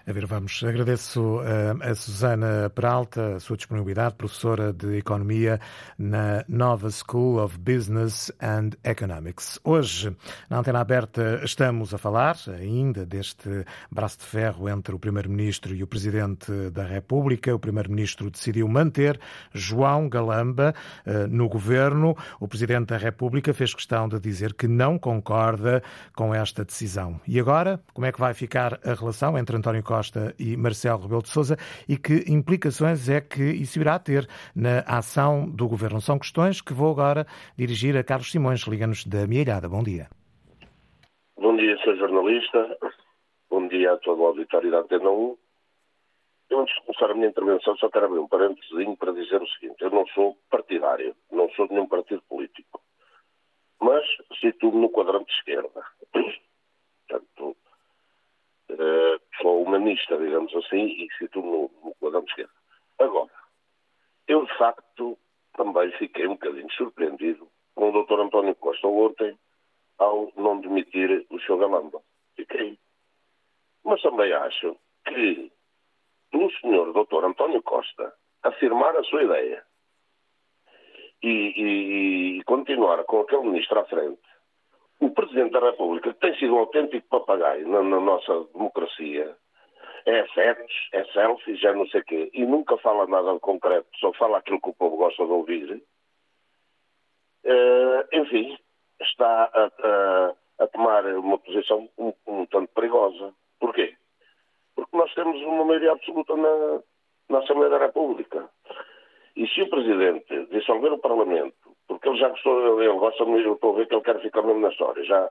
[0.08, 0.64] A ver, vamos.
[0.64, 1.40] Agradeço
[1.82, 5.60] a Susana Peralta a sua disponibilidade, professora de Economia
[5.98, 9.60] na Nova School of Business and Economics.
[9.64, 10.16] Hoje,
[10.48, 15.82] na antena aberta, estamos a falar ainda deste braço de ferro entre o Primeiro-Ministro e
[15.82, 17.56] o Presidente da República.
[17.56, 19.20] O Primeiro-Ministro decidiu manter
[19.54, 22.16] João Galamba eh, no governo.
[22.40, 25.82] O Presidente da República fez questão de dizer que não concorda
[26.16, 27.20] com esta decisão.
[27.28, 31.22] E agora, como é que vai ficar a relação entre António Costa e Marcelo Rebelo
[31.22, 36.02] de Sousa e que implicações é que isso irá ter na ação do Governo.
[36.02, 37.26] São questões que vou agora
[37.58, 39.68] dirigir a Carlos Simões, liga-nos da Mielhada.
[39.70, 40.08] Bom dia.
[41.38, 42.78] Bom dia, sou jornalista.
[43.50, 45.38] Bom dia a toda a auditório da Antena 1.
[46.50, 49.48] Eu, antes de começar a minha intervenção, só quero abrir um parênteses para dizer o
[49.48, 49.82] seguinte.
[49.82, 52.82] Eu não sou partidário, não sou de nenhum partido político,
[53.80, 54.06] mas
[54.40, 55.84] situo-me no quadrante de esquerda.
[56.12, 57.58] Portanto,
[58.72, 62.52] uh, sou humanista, digamos assim, e situo no, no quadrante esquerdo.
[63.00, 63.32] Agora,
[64.28, 65.18] eu de facto
[65.56, 68.20] também fiquei um bocadinho surpreendido com o Dr.
[68.22, 69.38] António Costa ontem
[69.98, 71.58] ao não demitir o Sr.
[71.58, 72.02] Galamba.
[72.36, 72.78] Fiquei.
[73.84, 75.52] Mas também acho que
[76.34, 76.92] o Sr.
[76.94, 77.26] Dr.
[77.26, 79.64] António Costa afirmar a sua ideia
[81.24, 84.22] e, e, e continuar com aquele ministro à frente,
[85.00, 89.36] o Presidente da República, que tem sido um autêntico papagaio na, na nossa democracia,
[90.06, 93.88] é afetos, é selfies, é não sei o quê, e nunca fala nada de concreto,
[94.00, 95.84] só fala aquilo que o povo gosta de ouvir,
[97.44, 98.58] uh, enfim,
[99.02, 103.34] está a, a, a, tomar uma posição um, um tanto perigosa.
[103.60, 103.96] Porquê?
[104.76, 106.82] Porque nós temos uma maioria absoluta na,
[107.30, 108.50] na Assembleia da República.
[109.36, 113.74] E se o Presidente dissolver o Parlamento, porque ele já gostou, ele gosta, eu estou
[113.74, 115.30] a ver que ele quer ficar mesmo na história, já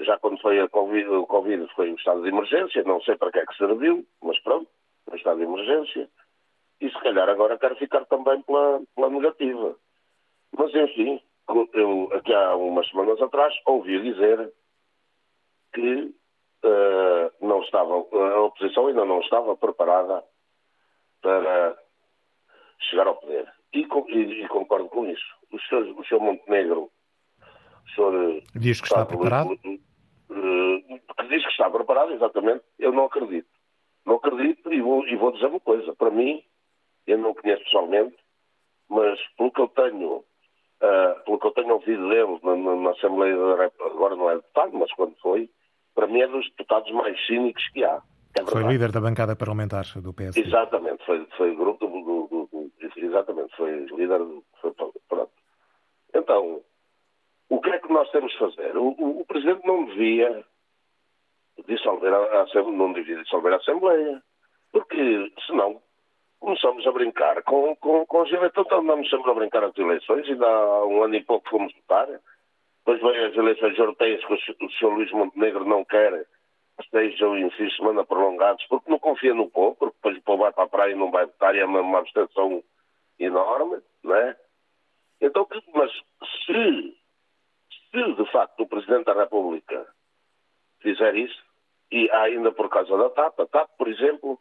[0.00, 3.30] já quando foi a COVID, o Covid foi o estado de emergência, não sei para
[3.30, 4.68] que é que serviu, mas pronto,
[5.10, 6.08] o estado de emergência.
[6.80, 9.76] E se calhar agora quero ficar também pela, pela negativa.
[10.56, 11.20] Mas enfim,
[11.74, 14.52] eu aqui há umas semanas atrás ouvi dizer
[15.72, 16.14] que
[16.64, 20.24] uh, não estava, a oposição ainda não estava preparada
[21.20, 21.78] para
[22.80, 23.48] chegar ao poder.
[23.72, 25.24] E, e, e concordo com isso.
[25.50, 26.90] O senhor, o senhor Montenegro
[27.86, 29.50] o senhor diz que está, está preparado?
[29.52, 32.62] Uh, que diz que está preparado, exatamente.
[32.78, 33.48] Eu não acredito.
[34.06, 35.94] Não acredito e vou, e vou dizer uma coisa.
[35.94, 36.42] Para mim,
[37.06, 38.16] eu não o conheço pessoalmente,
[38.88, 42.90] mas pelo que eu tenho, uh, pelo que eu tenho ouvido dele na, na, na
[42.90, 45.50] Assembleia da República, agora não é deputado, mas quando foi,
[45.94, 48.02] para mim é dos deputados mais cínicos que há.
[48.38, 50.36] É foi líder da bancada parlamentar do PS.
[50.36, 52.41] Exatamente, foi, foi grupo do, do, do,
[52.96, 54.20] exatamente, foi líder,
[54.60, 54.72] foi,
[55.08, 55.32] pronto.
[56.14, 56.62] Então,
[57.48, 58.76] o que é que nós temos de fazer?
[58.76, 60.44] O, o, o Presidente não devia
[61.66, 64.22] dissolver a, a, não devia dissolver a Assembleia,
[64.72, 65.80] porque senão
[66.40, 70.28] começamos a brincar com, com, com os eleitores, então andamos sempre a brincar as eleições,
[70.28, 72.08] ainda há um ano e pouco fomos votar,
[72.84, 74.86] depois vem as eleições europeias que o, Sr.
[74.86, 76.26] Luís Montenegro não quer
[76.76, 80.22] que estejam em fim de semana prolongados, porque não confia no povo, porque depois o
[80.22, 82.62] povo vai para a praia e não vai votar e é uma abstenção
[83.18, 84.36] enorme, não é?
[85.20, 85.90] Então, mas
[86.46, 86.96] se
[87.92, 89.86] se de facto o Presidente da República
[90.80, 91.42] fizer isso,
[91.90, 94.40] e ainda por causa da TAP, a TAP, por exemplo,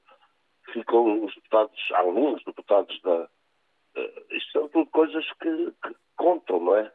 [0.72, 3.30] ficou os deputados, alguns deputados da.
[3.94, 6.92] Uh, isto são tudo coisas que, que, contam, não é?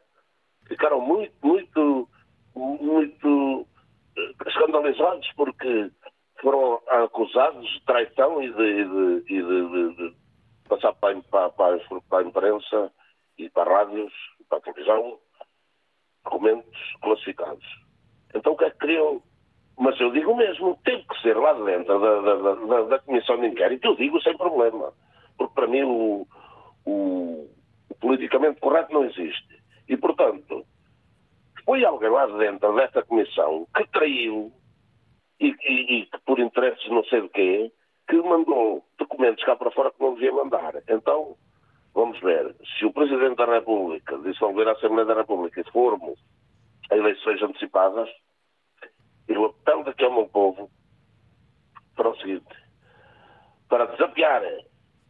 [0.67, 2.09] Ficaram muito, muito,
[2.55, 5.91] muito uh, escandalizados porque
[6.41, 10.15] foram acusados de traição e de, de, de, de, de
[10.67, 12.91] passar para, para, para, a imprensa
[13.37, 14.13] e para rádios,
[14.49, 15.19] para a televisão,
[16.23, 17.65] documentos classificados.
[18.33, 19.21] Então o que é que queriam?
[19.79, 23.47] Mas eu digo mesmo, tem que ser lá dentro da, da, da, da Comissão de
[23.47, 24.91] Inquérito, eu digo sem problema.
[25.37, 26.27] Porque para mim o,
[26.85, 27.49] o,
[27.89, 29.61] o politicamente correto não existe.
[29.87, 30.65] E, portanto,
[31.63, 34.51] foi alguém lá dentro desta comissão que traiu
[35.39, 37.71] e, e, e que por interesses não sei de quê,
[38.07, 40.75] que mandou documentos cá para fora que não devia mandar.
[40.87, 41.35] Então,
[41.93, 46.19] vamos ver, se o Presidente da República dissolver a Assembleia da República e formos
[46.89, 48.09] a eleições antecipadas,
[49.27, 50.69] eu apelo daqui ao meu povo
[51.95, 52.55] para o seguinte,
[53.67, 54.41] para desafiar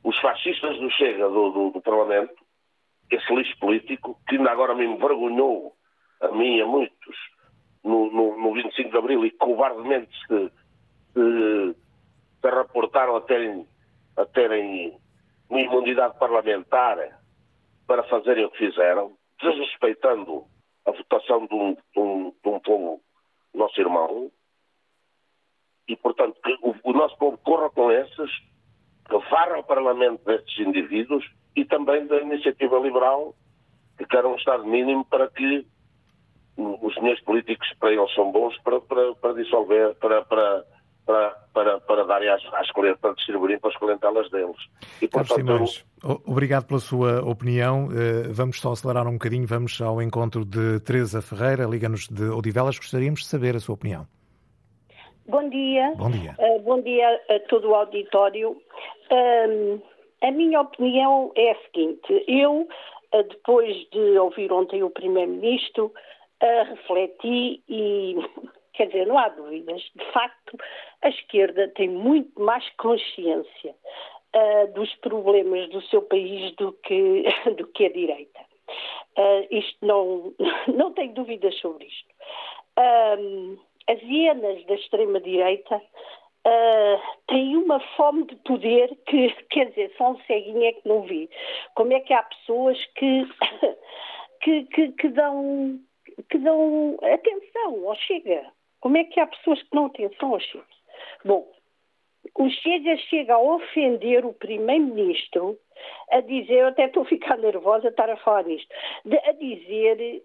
[0.04, 2.36] os fascistas do Chega do, do, do Parlamento,
[3.12, 5.74] esse lixo político, que ainda agora me envergonhou
[6.22, 7.16] a mim e a muitos
[7.84, 10.52] no, no, no 25 de Abril e covardemente se,
[11.14, 11.76] se,
[12.42, 13.68] se reportaram a terem,
[14.16, 14.98] a terem
[15.50, 16.98] uma imunidade parlamentar
[17.86, 20.46] para fazerem o que fizeram, desrespeitando
[20.86, 23.02] a votação de um, de um, de um povo,
[23.54, 24.32] nosso irmão,
[25.88, 28.32] e, portanto, que o, o, nosso povo corra com esses,
[29.08, 33.34] que varra o Parlamento destes indivíduos e também da iniciativa liberal,
[33.98, 35.66] que quer um Estado mínimo para que
[36.58, 40.66] os senhores políticos para eles são bons para, para, para dissolver, para, para
[41.08, 44.58] para, para, para darem às, às para distribuírem para as clientelas deles.
[45.02, 46.22] E, portanto, Simões, eu...
[46.28, 47.88] obrigado pela sua opinião.
[47.92, 52.78] Eh, vamos só acelerar um bocadinho, vamos ao encontro de Teresa Ferreira, liga-nos de Odivelas.
[52.78, 54.06] Gostaríamos de saber a sua opinião.
[55.28, 55.94] Bom dia.
[55.98, 56.36] Bom dia.
[56.40, 58.52] Uh, bom dia a todo o auditório.
[59.12, 59.82] Uh,
[60.22, 62.62] a minha opinião é a seguinte: eu,
[63.14, 65.94] uh, depois de ouvir ontem o Primeiro-Ministro,
[66.42, 68.16] refleti e
[68.78, 69.82] Quer dizer, não há dúvidas.
[69.96, 70.56] De facto,
[71.02, 73.76] a esquerda tem muito mais consciência
[74.36, 77.24] uh, dos problemas do seu país do que,
[77.58, 78.40] do que a direita.
[79.18, 80.34] Uh, isto não,
[80.72, 82.14] não tenho dúvidas sobre isto.
[82.78, 83.58] Uh,
[83.90, 85.82] as hienas da extrema-direita
[86.48, 86.98] Uh,
[87.28, 91.30] têm uma fome de poder que, quer dizer, só um ceguinho é que não vi.
[91.76, 93.28] Como é que há pessoas que,
[94.42, 95.78] que, que, que dão,
[96.30, 98.50] que dão atenção ao Chega?
[98.80, 100.66] Como é que há pessoas que não atenção ao Chega?
[101.26, 101.52] Bom,
[102.36, 105.58] o Chega chega a ofender o Primeiro-Ministro,
[106.12, 108.68] a dizer, eu até estou a ficar nervosa a estar a falar nisto,
[109.06, 110.24] de, a dizer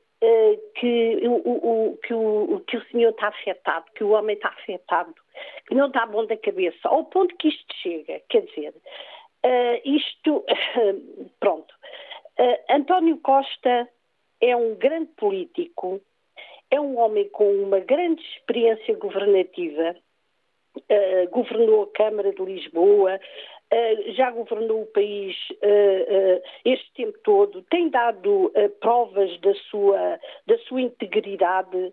[0.77, 5.15] que, o, o, que, o, que o senhor está afetado, que o homem está afetado,
[5.67, 8.21] que não está bom da cabeça, ao ponto que isto chega.
[8.29, 8.75] Quer dizer,
[9.85, 10.45] isto.
[11.41, 11.75] pronto.
[12.71, 13.89] António Costa
[14.41, 16.01] é um grande político,
[16.73, 19.95] é um homem com uma grande experiência governativa,
[20.77, 27.63] uh, governou a Câmara de Lisboa, uh, já governou o país uh, este tempo todo,
[27.71, 28.51] tem dado
[28.81, 31.93] provas da sua, da sua integridade.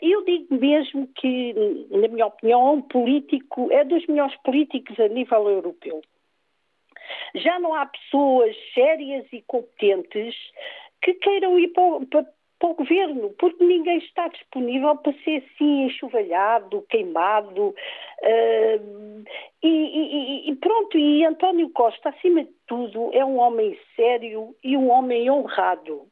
[0.00, 1.52] eu digo mesmo que,
[1.90, 6.00] na minha opinião, é um político, é dos melhores políticos a nível europeu.
[7.34, 10.36] Já não há pessoas sérias e competentes
[11.02, 12.26] que queiram ir para,
[12.58, 17.68] para, o governo, porque ninguém está disponível para ser assim enxovalhado, queimado.
[18.22, 19.24] Uh,
[19.62, 24.76] e, e, e, pronto, e António Costa, acima de tudo, é um homem sério e
[24.76, 26.06] um homem honrado.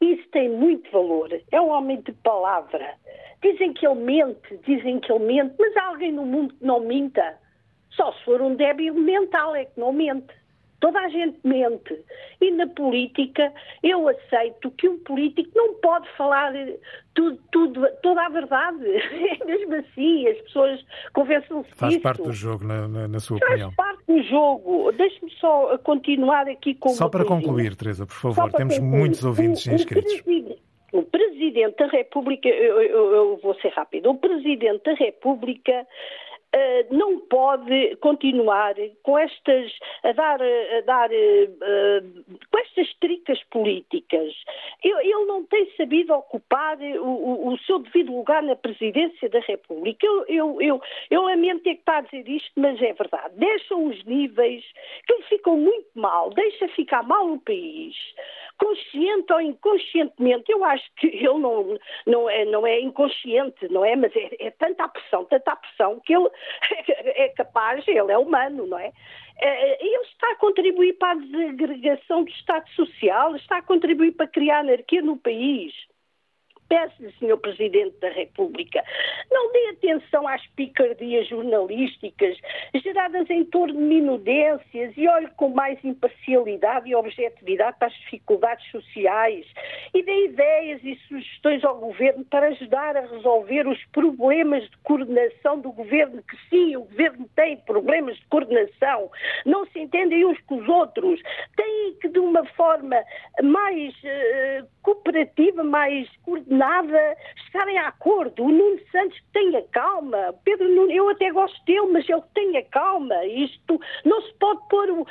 [0.00, 1.28] Isso tem muito valor.
[1.52, 2.94] É um homem de palavra.
[3.40, 6.80] Dizem que ele mente, dizem que ele mente, mas há alguém no mundo que não
[6.80, 7.38] minta.
[7.90, 10.41] Só se for um débil mental é que não mente.
[10.82, 11.96] Toda a gente mente.
[12.40, 13.52] E na política,
[13.84, 16.52] eu aceito que um político não pode falar
[17.14, 18.82] tudo, tudo, toda a verdade.
[19.40, 23.50] É mesmo assim, as pessoas conversam-se Faz parte do jogo, na, na, na sua Faz
[23.52, 23.70] opinião.
[23.76, 24.90] Faz parte do jogo.
[24.90, 28.50] Deixe-me só continuar aqui com Só para concluir, Teresa, por favor.
[28.50, 28.98] Temos concluir.
[28.98, 30.20] muitos ouvintes o, inscritos.
[30.92, 35.86] O, o Presidente da República, eu, eu, eu vou ser rápido, o Presidente da República
[36.54, 39.72] Uh, não pode continuar com estas
[40.02, 44.34] a dar, a dar uh, com estas tricas políticas.
[44.82, 50.06] Ele não tem sabido ocupar o, o, seu devido lugar na presidência da República.
[50.06, 53.34] Eu, eu, eu, eu lamento ter que estar a dizer isto, mas é verdade.
[53.36, 54.64] Deixam os níveis
[55.06, 57.96] que lhe ficam muito mal, deixa ficar mal o país
[58.62, 63.96] consciente ou inconscientemente, eu acho que ele não, não, é, não é inconsciente, não é?
[63.96, 66.28] Mas é, é tanta a pressão, tanta a pressão, que ele
[66.88, 68.92] é capaz, ele é humano, não é?
[69.38, 69.84] é?
[69.84, 74.60] Ele está a contribuir para a desagregação do Estado Social, está a contribuir para criar
[74.60, 75.72] anarquia no país
[76.72, 77.36] peço-lhe, Sr.
[77.36, 78.82] Presidente da República,
[79.30, 82.38] não dê atenção às picardias jornalísticas
[82.74, 88.66] geradas em torno de minudências e olhe com mais imparcialidade e objetividade para as dificuldades
[88.70, 89.44] sociais
[89.92, 95.60] e dê ideias e sugestões ao Governo para ajudar a resolver os problemas de coordenação
[95.60, 99.10] do Governo, que sim, o Governo tem problemas de coordenação,
[99.44, 101.20] não se entendem uns com os outros,
[101.54, 102.96] têm que de uma forma
[103.42, 106.61] mais uh, cooperativa, mais coordenada,
[107.44, 108.44] estarem a acordo.
[108.44, 110.34] O Nuno Santos tenha calma.
[110.44, 113.24] Pedro Nuno, eu até gosto dele, mas ele tenha calma.
[113.24, 115.06] Isto não se pode pôr o,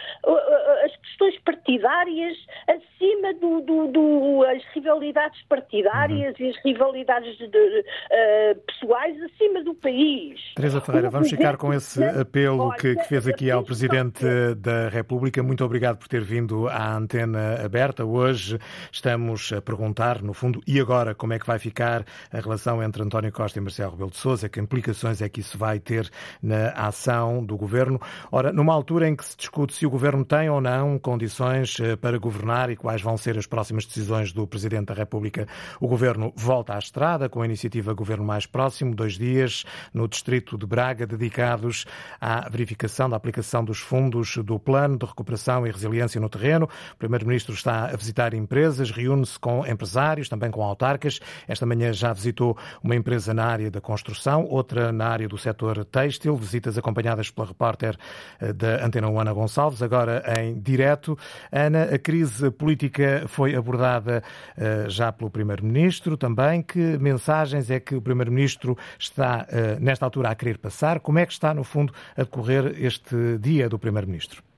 [0.86, 2.38] as questões partidárias
[2.68, 6.46] acima do, do, do as rivalidades partidárias uhum.
[6.46, 10.40] e as rivalidades de, de, uh, pessoais acima do país.
[10.56, 14.26] Teresa Ferreira, vamos ficar com esse apelo que, que fez aqui ao Presidente
[14.56, 15.44] da República.
[15.44, 18.06] Muito obrigado por ter vindo à antena aberta.
[18.06, 18.58] Hoje
[18.92, 23.04] estamos a perguntar, no fundo, e agora como é que vai ficar a relação entre
[23.04, 26.10] António Costa e Marcelo Rebelo de Sousa, que implicações é que isso vai ter
[26.42, 28.00] na ação do governo.
[28.32, 31.96] Ora, numa altura em que se discute se o governo tem ou não condições eh,
[31.96, 35.48] para governar e quais vão ser as próximas decisões do Presidente da República,
[35.80, 39.64] o governo volta à estrada com a iniciativa Governo Mais Próximo, dois dias
[39.94, 41.86] no distrito de Braga, dedicados
[42.20, 46.68] à verificação da aplicação dos fundos do Plano de Recuperação e Resiliência no terreno.
[46.94, 51.20] O Primeiro-Ministro está a visitar empresas, reúne-se com empresários, também com autarcas.
[51.48, 55.84] Esta manhã já visitou uma empresa na área da construção, outra na área do setor
[55.86, 57.98] têxtil, visitas acompanhadas pela repórter
[58.40, 61.18] eh, da Antena Ana Gonçalves, agora em direto.
[61.52, 64.24] Ana, a crise política foi abordada
[64.58, 66.62] eh, já pelo Primeiro-Ministro também.
[66.62, 71.00] Que mensagens é que o Primeiro-Ministro está, eh, nesta altura, a querer passar?
[71.00, 74.51] Como é que está, no fundo, a decorrer este dia do Primeiro-Ministro?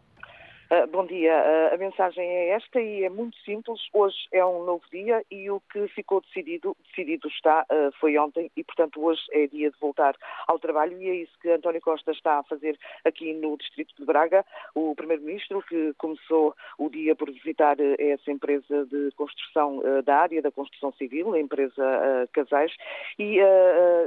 [0.73, 1.35] Uh, bom dia.
[1.35, 3.79] Uh, a mensagem é esta e é muito simples.
[3.93, 8.49] Hoje é um novo dia e o que ficou decidido, decidido está, uh, foi ontem
[8.57, 10.15] e, portanto, hoje é dia de voltar
[10.47, 14.03] ao trabalho e é isso que António Costa está a fazer aqui no Distrito de
[14.03, 14.43] Braga.
[14.73, 20.51] O Primeiro-Ministro, que começou o dia por visitar essa empresa de construção da área da
[20.51, 22.71] construção civil, a empresa Casais,
[23.19, 23.37] e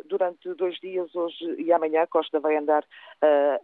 [0.07, 2.85] durante dois dias, hoje e amanhã, Costa vai andar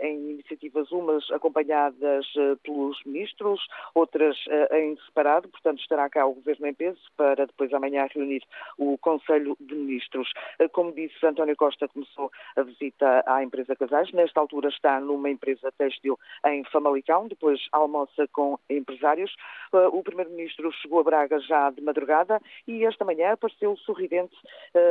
[0.00, 2.26] em iniciativas, umas acompanhadas
[2.62, 3.60] pelos dos Ministros,
[3.94, 8.42] outras uh, em separado, portanto estará cá o Governo em peso para depois amanhã reunir
[8.78, 10.30] o Conselho de Ministros.
[10.60, 15.30] Uh, como disse, António Costa começou a visita à empresa Casais, nesta altura está numa
[15.30, 19.34] empresa têxtil em Famalicão, depois almoça com empresários.
[19.72, 24.36] Uh, o Primeiro-Ministro chegou a Braga já de madrugada e esta manhã apareceu sorridente,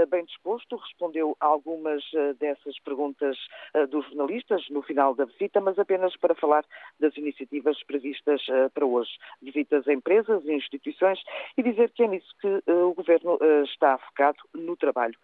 [0.09, 2.03] bem disposto, respondeu a algumas
[2.39, 3.37] dessas perguntas
[3.89, 6.65] dos jornalistas no final da visita, mas apenas para falar
[6.99, 9.11] das iniciativas previstas uh, para hoje.
[9.41, 11.19] Visitas a empresas e instituições
[11.57, 15.17] e dizer que é nisso que uh, o Governo uh, está focado no trabalho.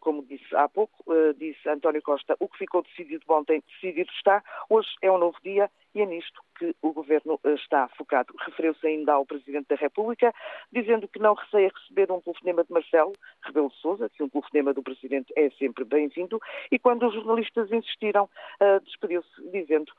[0.00, 1.04] como disse há pouco,
[1.38, 4.42] disse António Costa, o que ficou decidido ontem, decidido está.
[4.68, 8.34] Hoje é um novo dia e é nisto que o Governo está focado.
[8.44, 10.30] Referiu-se ainda ao Presidente da República,
[10.70, 14.82] dizendo que não receia receber um telefonema de Marcelo Rebelo Sousa, que um telefonema do
[14.82, 16.38] Presidente é sempre bem-vindo,
[16.70, 18.24] e quando os jornalistas insistiram,
[18.60, 19.90] uh, despediu-se dizendo,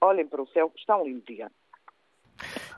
[0.00, 1.50] olhem para o céu, está um lindo dia.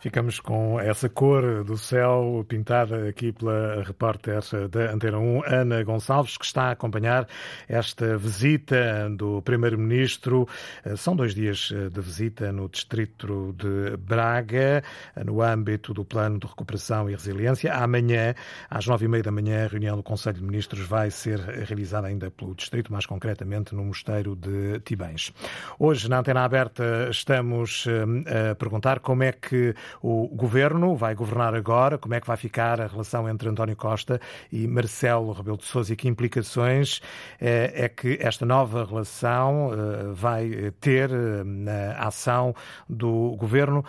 [0.01, 6.37] Ficamos com essa cor do céu pintada aqui pela repórter da Antena 1, Ana Gonçalves,
[6.37, 7.29] que está a acompanhar
[7.69, 10.49] esta visita do Primeiro-Ministro.
[10.97, 14.83] São dois dias de visita no distrito de Braga,
[15.25, 17.73] no âmbito do Plano de Recuperação e Resiliência.
[17.73, 18.35] Amanhã,
[18.69, 22.09] às nove e meia da manhã, a reunião do Conselho de Ministros vai ser realizada
[22.09, 25.33] ainda pelo distrito, mais concretamente no Mosteiro de Tibães.
[25.79, 31.15] Hoje, na Antena Aberta, estamos eh, a perguntar como é que que o governo vai
[31.15, 34.19] governar agora, como é que vai ficar a relação entre António Costa
[34.51, 37.03] e Marcelo Rebelo de Sousa e que implicações
[37.39, 42.55] é, é que esta nova relação eh, vai ter eh, na ação
[42.89, 43.85] do governo.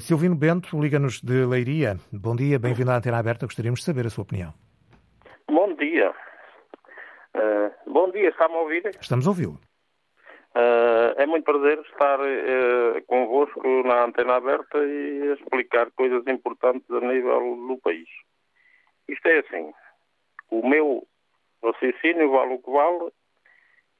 [0.00, 1.98] Silvino Bento, liga-nos de Leiria.
[2.10, 3.44] Bom dia, bem-vindo à Antena Aberta.
[3.44, 4.54] Gostaríamos de saber a sua opinião.
[5.48, 6.10] Bom dia.
[7.36, 8.90] Uh, bom dia, está-me a ouvir?
[9.00, 9.58] Estamos a ouvi-lo.
[10.56, 17.00] Uh, é muito prazer estar uh, convosco na antena aberta e explicar coisas importantes a
[17.00, 18.08] nível do país.
[19.08, 19.74] Isto é assim,
[20.52, 21.04] o meu
[21.60, 23.12] raciocínio vale o que vale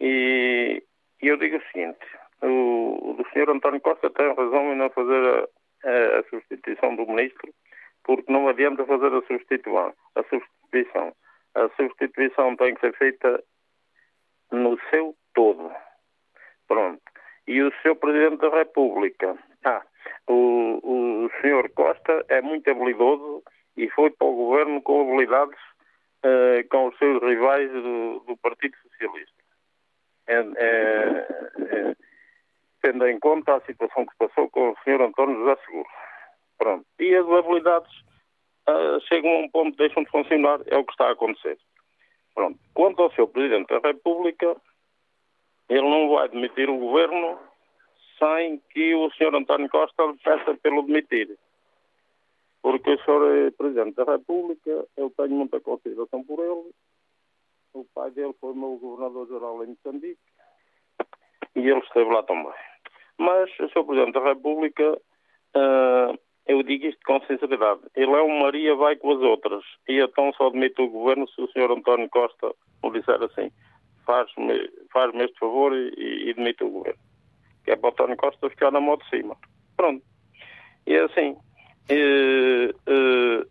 [0.00, 0.82] e,
[1.20, 2.06] e eu digo o seguinte,
[2.40, 5.48] o, o senhor António Costa tem razão em não fazer
[5.82, 7.52] a, a, substituição do ministro,
[8.04, 9.92] porque não adianta fazer a substituição.
[10.14, 11.12] A substituição.
[11.54, 13.42] A substituição tem que ser feita
[14.52, 15.72] no seu todo
[16.74, 17.00] Pronto.
[17.46, 19.80] E o seu Presidente da República, ah,
[20.26, 23.44] o, o senhor Costa é muito habilidoso
[23.76, 25.60] e foi para o governo com habilidades
[26.24, 29.44] uh, com os seus rivais do, do Partido Socialista.
[30.26, 31.28] É, é,
[31.60, 31.96] é,
[32.82, 35.88] tendo em conta a situação que se passou com o senhor António José Seguro.
[36.58, 36.86] Pronto.
[36.98, 37.92] E as habilidades
[38.68, 41.56] uh, chegam a um ponto deixam de funcionar, é o que está a acontecer.
[42.34, 42.58] Pronto.
[42.74, 44.56] Quanto ao seu Presidente da República,
[45.68, 47.38] ele não vai demitir o governo
[48.18, 49.34] sem que o Sr.
[49.34, 51.36] António Costa peça pelo demitir.
[52.62, 53.46] Porque o Sr.
[53.46, 56.70] é Presidente da República, eu tenho muita consideração por ele.
[57.74, 60.20] O pai dele foi meu governador-geral em Moçambique
[61.56, 62.52] e ele esteve lá também.
[63.18, 63.84] Mas o Sr.
[63.84, 69.12] Presidente da República, uh, eu digo isto com sinceridade, ele é um Maria, vai com
[69.12, 69.64] as outras.
[69.88, 71.72] E então só admite o governo se o Sr.
[71.72, 73.50] António Costa o disser assim
[74.04, 77.00] faz-me faz este favor e, e demite o governo.
[77.64, 79.36] Que é para o António Costa ficar na mão de cima.
[79.76, 80.02] Pronto.
[80.86, 81.36] E é assim,
[81.88, 83.46] e, e,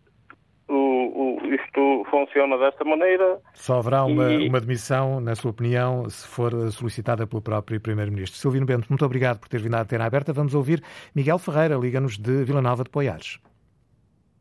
[0.68, 3.40] o, o, isto funciona desta maneira.
[3.52, 4.48] Só haverá uma, e...
[4.48, 8.38] uma demissão, na sua opinião, se for solicitada pelo próprio Primeiro-Ministro.
[8.38, 10.32] Silvino Bento, muito obrigado por ter vindo à antena aberta.
[10.32, 10.82] Vamos ouvir
[11.14, 13.38] Miguel Ferreira, liga-nos de Vila Nova de Poiares.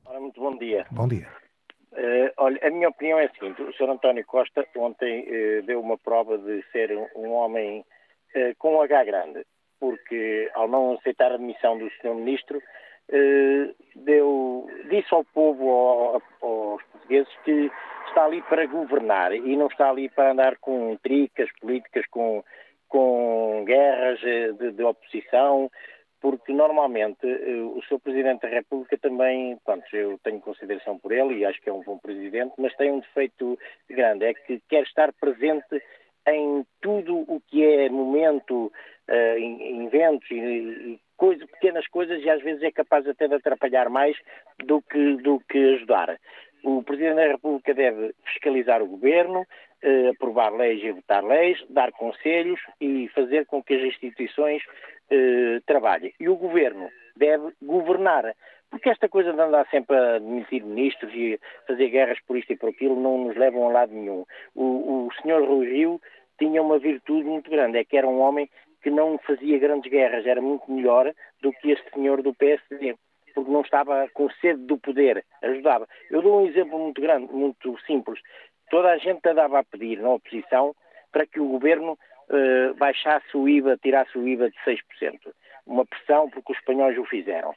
[0.06, 0.86] Ora, muito bom dia.
[0.92, 1.43] Bom dia.
[2.44, 3.90] Olha, a minha opinião é a seguinte: o Sr.
[3.90, 7.86] António Costa ontem uh, deu uma prova de ser um, homem
[8.36, 9.46] uh, com H grande,
[9.80, 12.16] porque ao não aceitar a admissão do Sr.
[12.16, 12.62] Ministro,
[13.96, 17.72] deu, disse ao povo, ao, aos portugueses, que
[18.08, 22.44] está ali para governar e não está ali para andar com tricas políticas, com,
[22.90, 25.70] com guerras de, de oposição,
[26.24, 31.40] porque normalmente eh, o seu Presidente da República também, pronto, eu tenho consideração por ele
[31.40, 33.60] e acho que é um bom Presidente, mas tem um defeito
[33.90, 35.84] grande, é que quer estar presente
[36.26, 38.72] em tudo o que é momento,
[39.10, 43.90] uh, inventos e, e coisa, pequenas coisas e às vezes é capaz até de atrapalhar
[43.90, 44.16] mais
[44.66, 46.18] do que, do que ajudar.
[46.64, 49.46] O Presidente da República deve fiscalizar o Governo,
[49.84, 54.64] eh, aprovar leis e votar leis, dar conselhos e fazer com que as instituições
[55.12, 56.14] eh, trabalhem.
[56.20, 58.34] E o Governo deve governar,
[58.70, 62.58] porque esta coisa de andar sempre a demitir ministros e fazer guerras por isto e
[62.58, 64.26] por aquilo não nos levam a lado nenhum.
[64.56, 66.02] O, o senhor Rui Rio
[66.40, 68.50] tinha uma virtude muito grande, é que era um homem
[68.82, 72.96] que não fazia grandes guerras, era muito melhor do que este senhor do PSD,
[73.34, 75.88] porque não estava com sede do poder, ajudava.
[76.10, 78.20] Eu dou um exemplo muito grande, muito simples.
[78.74, 80.76] Toda a gente andava a pedir na oposição
[81.12, 84.80] para que o governo uh, baixasse o IVA, tirasse o IVA de 6%.
[85.68, 87.54] Uma pressão porque os espanhóis o fizeram.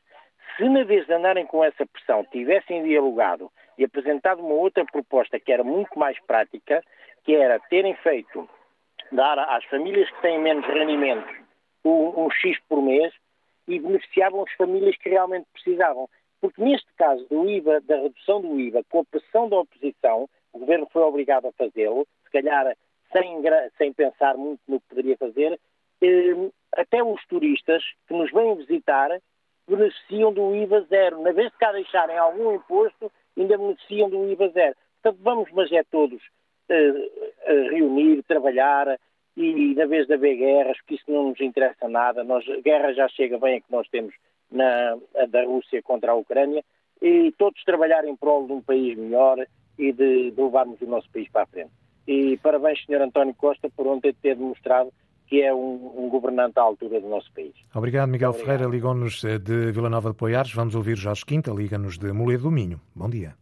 [0.55, 5.41] Se na vez de andarem com essa pressão tivessem dialogado e apresentado uma outra proposta
[5.41, 6.83] que era muito mais prática,
[7.25, 8.47] que era terem feito,
[9.11, 11.35] dar às famílias que têm menos rendimentos
[11.83, 13.15] um, um X por mês
[13.67, 16.11] e beneficiavam as famílias que realmente precisavam.
[16.43, 20.59] Porque neste caso do IVA, da redução do IVA, com a pressão da oposição, o
[20.59, 22.75] governo foi obrigado a fazê-lo, se calhar
[23.13, 23.43] sem,
[23.77, 25.61] sem pensar muito no que poderia fazer,
[26.03, 29.11] eh, até os turistas que nos vêm visitar
[29.69, 31.21] beneficiam do IVA zero.
[31.23, 34.77] Na vez de cá deixarem algum imposto, ainda beneficiam do IVA zero.
[35.03, 36.23] Portanto, vamos, mas é todos
[36.71, 38.99] uh, reunir, trabalhar
[39.37, 42.25] e, na vez de haver guerras, que isso não nos interessa nada.
[42.25, 44.15] Nós, guerra já chega bem a que nós temos
[44.51, 44.97] na,
[45.29, 46.65] da Rússia contra a Ucrânia
[47.03, 49.45] e todos trabalhar em prol de um país melhor
[49.79, 51.71] e de, de levarmos o nosso país para a frente.
[52.07, 53.03] E parabéns, Sr.
[53.03, 54.93] António Costa, por ontem ter demonstrado
[55.27, 57.53] que é um, um, governante à altura do nosso país.
[57.75, 58.47] Obrigado, Miguel Obrigado.
[58.47, 58.71] Ferreira.
[58.71, 60.53] Ligou-nos eh, de Vila Nova de Poiares.
[60.53, 62.81] Vamos ouvir Jorge Quinta, liga-nos de Moledo do Minho.
[62.95, 63.35] Bom dia.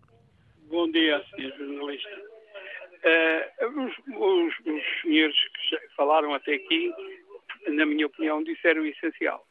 [0.71, 1.53] Bom dia, Sr.
[1.59, 2.25] jornalista.
[3.05, 5.37] Uh, os, os, os, senhores
[5.69, 6.91] que falaram até aqui,
[7.69, 9.47] na minha opinião, disseram o essencial.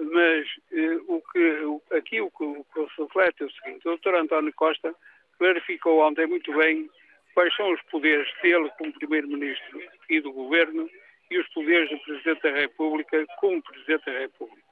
[0.00, 3.96] Mas uh, o que, aqui o que, o que se reflete é o seguinte: o
[3.96, 4.16] Dr.
[4.16, 4.92] António Costa
[5.40, 6.88] clarificou ontem muito bem
[7.32, 9.80] quais são os poderes dele como Primeiro-Ministro
[10.10, 10.88] e do Governo
[11.30, 14.62] e os poderes do Presidente da República como Presidente da República.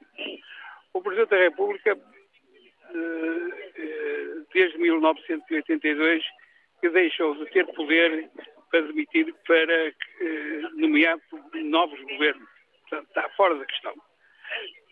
[0.93, 1.99] O Presidente da República,
[2.95, 6.23] eh, eh, desde 1982,
[6.83, 8.29] que deixou de ter poder
[8.71, 9.95] para demitir, para eh,
[10.75, 11.19] nomear
[11.55, 12.49] novos governos.
[12.83, 13.95] Portanto, está fora da questão.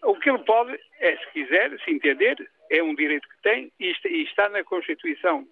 [0.04, 2.36] O que ele pode é, se quiser, se entender,
[2.70, 5.46] é um direito que tem e está na Constituição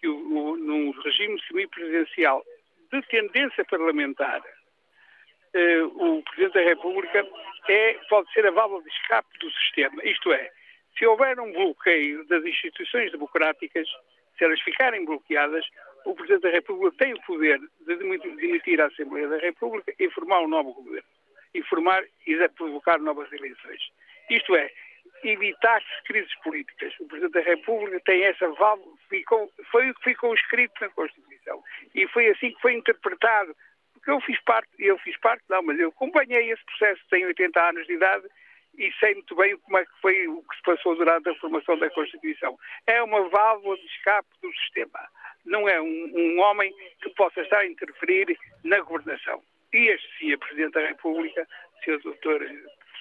[0.00, 2.44] que o, o, num regime semipresidencial
[2.92, 4.42] de tendência parlamentar
[5.54, 7.26] eh, o Presidente da República
[7.68, 10.02] é, pode ser a válvula de escape do sistema.
[10.04, 10.50] Isto é,
[10.98, 13.88] se houver um bloqueio das instituições democráticas,
[14.36, 15.64] se elas ficarem bloqueadas,
[16.04, 20.40] o Presidente da República tem o poder de demitir a Assembleia da República e formar
[20.40, 21.08] um novo governo.
[21.54, 23.80] E formar e provocar novas eleições.
[24.30, 24.70] Isto é,
[25.24, 26.94] evitar-se crises políticas.
[27.00, 31.62] O Presidente da República tem essa válvula, ficou, foi o que ficou escrito na Constituição.
[31.94, 33.54] E foi assim que foi interpretado
[33.94, 37.68] porque eu fiz parte, eu fiz parte, não, mas eu acompanhei esse processo, tenho 80
[37.68, 38.26] anos de idade
[38.78, 41.76] e sei muito bem como é que foi o que se passou durante a formação
[41.78, 42.56] da Constituição.
[42.86, 45.00] É uma válvula de escape do sistema.
[45.44, 49.42] Não é um, um homem que possa estar a interferir na governação.
[49.72, 51.46] E este sim, a Presidente da República,
[51.84, 51.98] Sr.
[51.98, 52.44] Dr.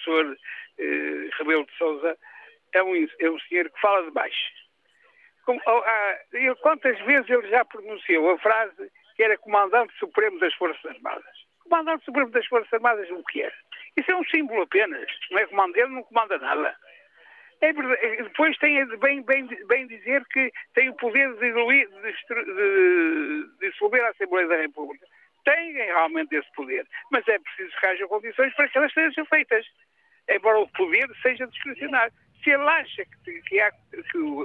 [0.08, 0.38] Professor
[0.80, 2.18] eh, Rebelo de Sousa,
[2.74, 4.36] é um, é um senhor que fala demais.
[5.46, 6.18] Como, ah,
[6.62, 11.48] quantas vezes ele já pronunciou a frase que era Comandante Supremo das Forças Armadas.
[11.64, 13.52] Comandante Supremo das Forças Armadas, o que é?
[13.98, 16.76] Isso é um símbolo apenas, não é comando, ele não comanda nada.
[17.60, 22.12] É verdade, depois tem bem, bem, bem dizer que tem o poder de, diluir, de,
[22.46, 25.06] de dissolver a Assembleia da República.
[25.44, 29.66] Tem realmente esse poder, mas é preciso que haja condições para que elas sejam feitas,
[30.30, 32.14] embora o poder seja discricionário.
[32.44, 33.98] Se ele acha que, que, há, que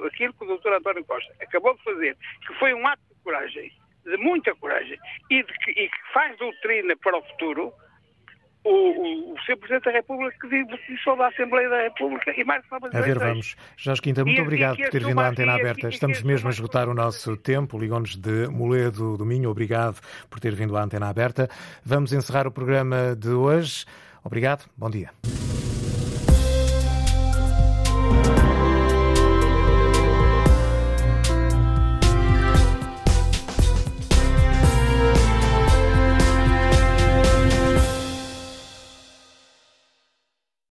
[0.06, 0.72] aquilo que o Dr.
[0.72, 2.16] António Costa acabou de fazer,
[2.46, 3.72] que foi um ato de coragem,
[4.04, 4.98] de muita coragem
[5.30, 7.72] e, de que, e que faz doutrina para o futuro,
[8.64, 9.56] o, o, o Sr.
[9.56, 13.56] Presidente da República que dissolve a Assembleia da República e mais novas A ver, vamos.
[13.76, 15.88] Jorge Quinta, muito e, obrigado e por ter vindo à antena aberta.
[15.88, 17.78] Estamos mesmo a esgotar o nosso tempo.
[17.78, 19.50] Ligou-nos de Moledo do Minho.
[19.50, 21.48] Obrigado por ter vindo à antena aberta.
[21.84, 23.84] Vamos encerrar o programa de hoje.
[24.24, 24.70] Obrigado.
[24.76, 25.10] Bom dia.